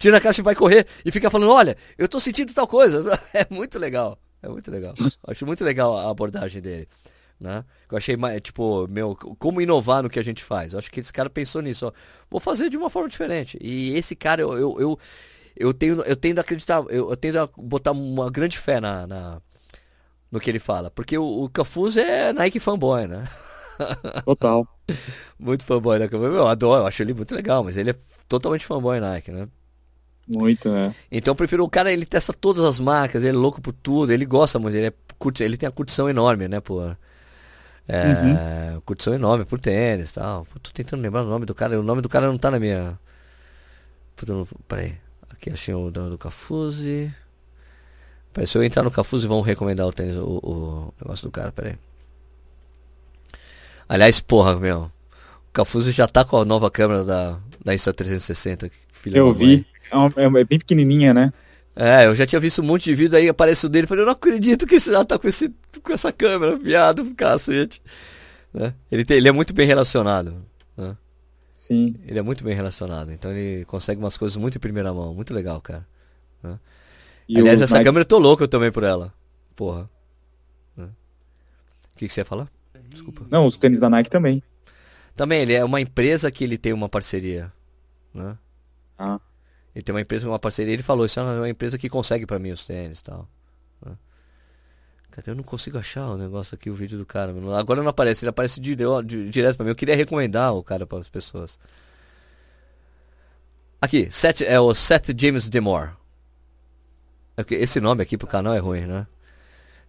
[0.04, 0.86] Tira da caixa e vai correr.
[1.02, 3.18] E fica falando, olha, eu tô sentindo tal coisa.
[3.32, 4.18] É muito legal.
[4.42, 4.92] É muito legal.
[4.98, 6.86] Eu acho muito legal a abordagem dele.
[7.40, 7.64] Né?
[7.90, 10.74] Eu achei, tipo, meu, como inovar no que a gente faz.
[10.74, 11.92] Eu acho que esse cara pensou nisso, ó.
[12.30, 13.56] Vou fazer de uma forma diferente.
[13.62, 14.98] E esse cara, eu, eu, eu,
[15.56, 19.06] eu tenho, eu tendo a acreditar, eu, eu tendo a botar uma grande fé na,
[19.06, 19.40] na-
[20.30, 20.90] no que ele fala.
[20.90, 23.26] Porque o, o Cafuz é Nike fanboy, né?
[24.26, 24.68] Total.
[25.38, 26.34] Muito fanboy Cafuz.
[26.34, 27.96] Eu adoro, eu acho ele muito legal, mas ele é
[28.28, 29.48] totalmente fanboy Nike, né?
[30.26, 30.94] Muito, né?
[31.10, 34.12] Então eu prefiro o cara, ele testa todas as marcas, ele é louco por tudo,
[34.12, 36.96] ele gosta muito, ele, é, curti- ele tem a curtição enorme, né, por.
[37.88, 40.46] É, curtição enorme por tênis e tal.
[40.46, 42.58] Pô, tô tentando lembrar o nome do cara, o nome do cara não tá na
[42.58, 42.98] minha.
[44.16, 44.96] Puta, não, peraí.
[45.30, 47.12] Aqui achei o do, do Cafuzzi.
[48.32, 51.52] Peraí, se eu entrar no Cafuzzi vão recomendar o tênis, o, o negócio do cara,
[51.52, 51.76] peraí.
[53.88, 54.90] Aliás, porra, meu.
[55.48, 58.70] O Cafuzzi já tá com a nova câmera da, da Insta360.
[58.92, 59.66] filha Eu vi.
[60.16, 61.32] É, uma- é bem pequenininha, né?
[61.76, 64.06] É, eu já tinha visto um monte de vídeo aí, aparece o dele, falei, eu
[64.06, 67.82] não acredito que esse cara tá com, esse, com essa câmera, viado, cacete.
[68.52, 68.72] Né?
[68.92, 70.36] Ele, tem, ele é muito bem relacionado.
[70.76, 70.96] Né?
[71.50, 71.96] Sim.
[72.06, 75.34] Ele é muito bem relacionado, então ele consegue umas coisas muito em primeira mão, muito
[75.34, 75.84] legal, cara.
[77.28, 79.12] E Aliás, essa Nike- câmera eu tô louco também por ela.
[79.56, 79.88] Porra.
[80.76, 80.84] Né?
[80.84, 82.48] O que, que você ia falar?
[82.90, 83.24] Desculpa.
[83.30, 84.42] Não, os tênis da Nike também.
[85.16, 87.50] Também, ele é uma empresa que ele tem uma parceria.
[88.12, 88.36] Né?
[88.98, 89.18] Ah.
[89.74, 90.72] Ele tem uma empresa, uma parceria.
[90.72, 93.28] Ele falou, isso é uma empresa que consegue pra mim os tênis e tal.
[93.84, 93.96] né?
[95.10, 95.30] Cadê?
[95.30, 97.32] Eu não consigo achar o negócio aqui, o vídeo do cara.
[97.32, 97.52] mano.
[97.54, 99.70] Agora não aparece, ele aparece dire- di- direto pra mim.
[99.70, 101.58] Eu queria recomendar o cara para as pessoas.
[103.80, 105.90] Aqui, Seth, é o Seth James Demore.
[107.50, 109.06] Esse nome aqui pro canal é ruim, né?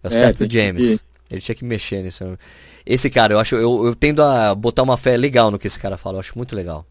[0.03, 1.03] É o É, Seth tem que- James.
[1.31, 2.23] Ele tinha que mexer nisso.
[2.85, 5.79] Esse cara, eu acho, eu, eu tendo a botar uma fé legal no que esse
[5.79, 6.85] cara fala, eu acho muito legal.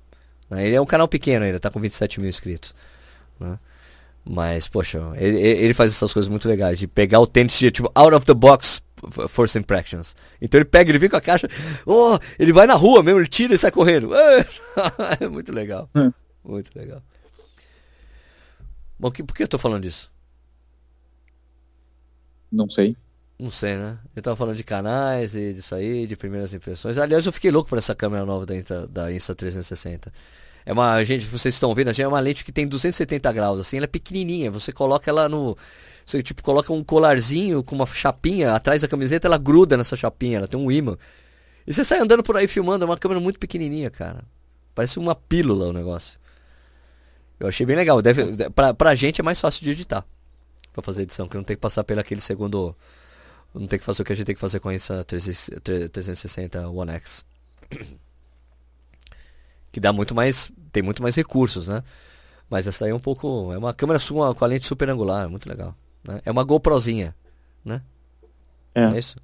[0.50, 0.66] Né?
[0.66, 2.74] Ele é um canal pequeno ainda, tá com 27 mil inscritos.
[3.38, 3.58] né?
[4.24, 7.90] Mas, poxa, ele, ele faz essas coisas muito legais, de pegar o tênis, de, tipo,
[7.94, 8.82] out of the box
[9.28, 10.16] first impressions.
[10.40, 11.48] Então ele pega, ele vem com a caixa,
[11.84, 14.10] oh, ele vai na rua mesmo, ele tira e sai correndo.
[15.20, 15.88] É muito legal.
[15.94, 16.10] Hum.
[16.44, 17.02] Muito legal.
[18.98, 20.10] Bom, que, por que eu tô falando disso?
[22.50, 22.96] Não sei.
[23.38, 23.98] Não sei, né?
[24.14, 26.98] Eu tava falando de canais e disso aí, de primeiras impressões.
[26.98, 30.12] Aliás, eu fiquei louco por essa câmera nova da Insta, da Insta360.
[30.66, 33.84] É uma, gente, vocês estão vendo, é uma lente que tem 270 graus, assim, ela
[33.84, 34.50] é pequenininha.
[34.50, 35.56] Você coloca ela no,
[36.04, 40.38] você tipo coloca um colarzinho com uma chapinha atrás da camiseta, ela gruda nessa chapinha,
[40.38, 40.96] ela tem um imã.
[41.66, 44.22] E você sai andando por aí filmando, é uma câmera muito pequenininha, cara.
[44.74, 46.18] Parece uma pílula o negócio.
[47.38, 48.02] Eu achei bem legal.
[48.02, 50.04] Deve, pra, pra gente é mais fácil de editar.
[50.72, 52.76] Pra fazer edição, que não tem que passar pelo aquele segundo.
[53.54, 56.90] Não tem que fazer o que a gente tem que fazer com essa 360 One
[56.92, 57.24] X.
[59.70, 60.52] Que dá muito mais.
[60.70, 61.82] Tem muito mais recursos, né?
[62.48, 63.52] Mas essa aí é um pouco.
[63.52, 65.74] É uma câmera sua com a lente super angular, é muito legal.
[66.06, 66.20] Né?
[66.24, 67.12] É uma GoProzinha,
[67.64, 67.82] né?
[68.72, 68.84] É.
[68.84, 69.16] É isso?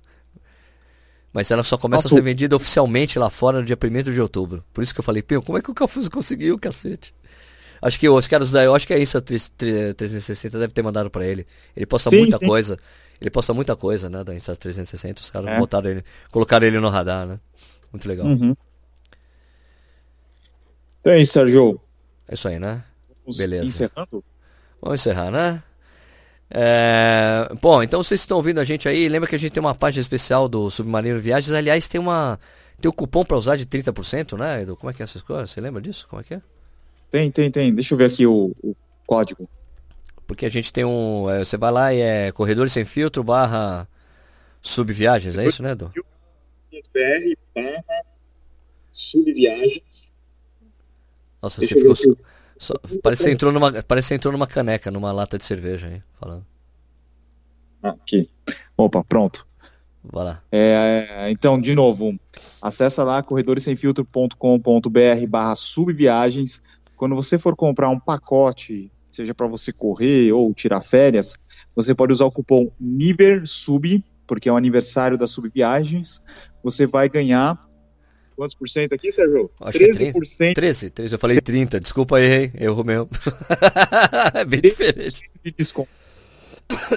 [1.32, 4.20] Mas ela só começa Nossa, a ser vendida oficialmente lá fora no dia 1 de
[4.20, 4.64] outubro.
[4.74, 7.14] Por isso que eu falei, Pio, como é que o Cafuso conseguiu, cacete?
[7.80, 8.64] Acho que os caras da.
[8.64, 11.46] Eu acho que a Insta 360 deve ter mandado pra ele.
[11.76, 12.46] Ele posta Sim, muita sim.
[12.46, 12.76] coisa.
[13.20, 14.24] Ele posta muita coisa, né?
[14.24, 15.20] Da Insta 360.
[15.20, 15.58] Os caras É.
[15.58, 16.04] botaram ele.
[16.32, 17.38] Colocaram ele no radar, né?
[17.92, 18.26] Muito legal.
[18.26, 18.56] Uhum.
[21.00, 21.80] Então é isso, Sérgio.
[22.28, 22.82] É isso aí, né?
[23.24, 23.64] Vamos Beleza.
[23.64, 24.24] Encerrando?
[24.80, 25.62] Vamos encerrar, né?
[26.52, 29.08] É, Bom, então vocês estão ouvindo a gente aí.
[29.08, 31.52] Lembra que a gente tem uma página especial do Submarino Viagens.
[31.54, 32.40] Aliás, tem uma.
[32.80, 34.74] Tem o cupom pra usar de 30%, né, Edu?
[34.76, 35.50] Como é que é essas coisas?
[35.50, 36.06] Você lembra disso?
[36.08, 36.42] Como é que é?
[37.10, 37.74] Tem, tem, tem.
[37.74, 38.74] Deixa eu ver aqui o, o
[39.06, 39.48] código.
[40.30, 41.28] Porque a gente tem um.
[41.28, 43.88] é, você vai lá e é Corredores Sem Filtro barra
[44.62, 45.90] Subviagens, é isso, né, Edu?
[46.72, 48.04] BR barra
[48.92, 50.08] subviagens.
[51.42, 51.94] Nossa, Deixa você ficou.
[52.12, 52.22] aqui.
[52.56, 55.88] só- parece, que você entrou numa, parece que entrou numa caneca, numa lata de cerveja
[55.88, 56.46] aí, falando.
[57.82, 58.22] Aqui.
[58.76, 59.44] Opa, pronto.
[60.04, 60.40] Vai lá.
[60.52, 62.16] É, então, de novo,
[62.62, 66.62] acessa lá corredoressemfiltro.com.br barra subviagens.
[66.96, 71.36] Quando você for comprar um pacote, seja para você correr ou tirar férias,
[71.74, 76.20] você pode usar o cupom NIVERSUB, porque é o aniversário das subviagens.
[76.62, 77.58] Você vai ganhar
[78.40, 79.50] Quantos por cento aqui, Sérgio?
[79.60, 80.40] Acho 13%.
[80.40, 83.06] É 13, 13, eu falei 30, desculpa aí, erro meu.
[84.32, 85.20] é bem diferente.
[85.44, 85.90] De desconto.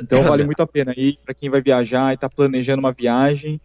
[0.02, 3.60] Então vale muito a pena aí para quem vai viajar e está planejando uma viagem.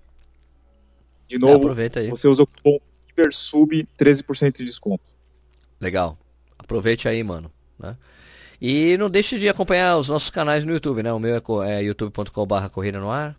[1.29, 2.81] De é, novo, é, você usa o cupom
[3.13, 5.05] IBERSUB, 13% de desconto.
[5.81, 6.19] Legal.
[6.59, 7.49] Aproveite aí, mano.
[7.79, 7.97] Né?
[8.61, 11.13] E não deixe de acompanhar os nossos canais no YouTube, né?
[11.13, 13.37] O meu é, é youtube.com.br Corrida no Ar.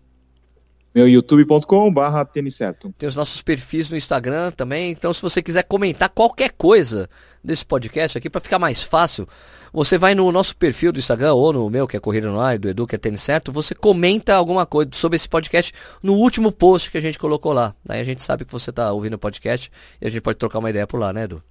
[0.93, 2.93] Meu youtube.com.br tênis certo.
[2.97, 4.91] Tem os nossos perfis no Instagram também.
[4.91, 7.07] Então, se você quiser comentar qualquer coisa
[7.43, 9.27] desse podcast aqui, para ficar mais fácil,
[9.71, 12.57] você vai no nosso perfil do Instagram ou no meu, que é Corrida no Ar,
[12.57, 13.51] do Edu, que é Tênis Certo.
[13.51, 17.75] Você comenta alguma coisa sobre esse podcast no último post que a gente colocou lá.
[17.87, 20.57] Aí a gente sabe que você está ouvindo o podcast e a gente pode trocar
[20.57, 21.43] uma ideia por lá, né, Edu?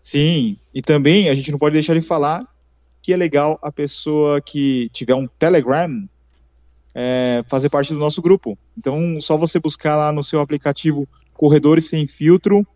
[0.00, 2.44] Sim, e também a gente não pode deixar de falar
[3.02, 6.08] que é legal a pessoa que tiver um Telegram
[6.94, 8.56] é, fazer parte do nosso grupo.
[8.78, 12.66] Então, só você buscar lá no seu aplicativo Corredores Sem Filtro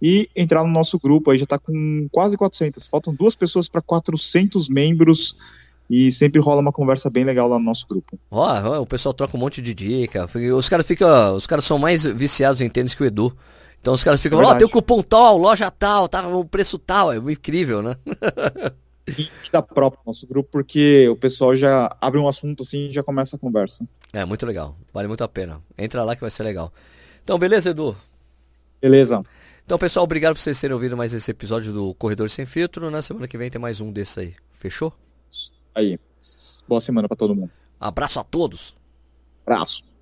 [0.00, 1.30] e entrar no nosso grupo.
[1.30, 2.86] Aí já está com quase 400.
[2.86, 5.36] Faltam duas pessoas para 400 membros
[5.90, 8.18] e sempre rola uma conversa bem legal lá no nosso grupo.
[8.30, 10.26] Ó, oh, o pessoal troca um monte de dica.
[10.56, 13.36] Os caras ficam, os caras são mais viciados em tênis que o Edu.
[13.80, 16.78] Então os caras ficam, ó, oh, tem o cupom tal, loja tal, tá, o preço
[16.78, 17.96] tal, é incrível, né?
[19.52, 23.36] da própria nosso grupo, porque o pessoal já abre um assunto assim e já começa
[23.36, 23.86] a conversa.
[24.12, 24.76] É, muito legal.
[24.92, 25.60] Vale muito a pena.
[25.76, 26.72] Entra lá que vai ser legal.
[27.22, 27.96] Então, beleza, Edu?
[28.80, 29.22] Beleza.
[29.64, 32.90] Então, pessoal, obrigado por vocês terem ouvido mais esse episódio do Corredor Sem Filtro.
[32.90, 34.34] Na semana que vem tem mais um desse aí.
[34.52, 34.92] Fechou?
[35.74, 35.98] Aí.
[36.68, 37.50] Boa semana para todo mundo.
[37.80, 38.74] Abraço a todos.
[39.46, 39.93] Abraço.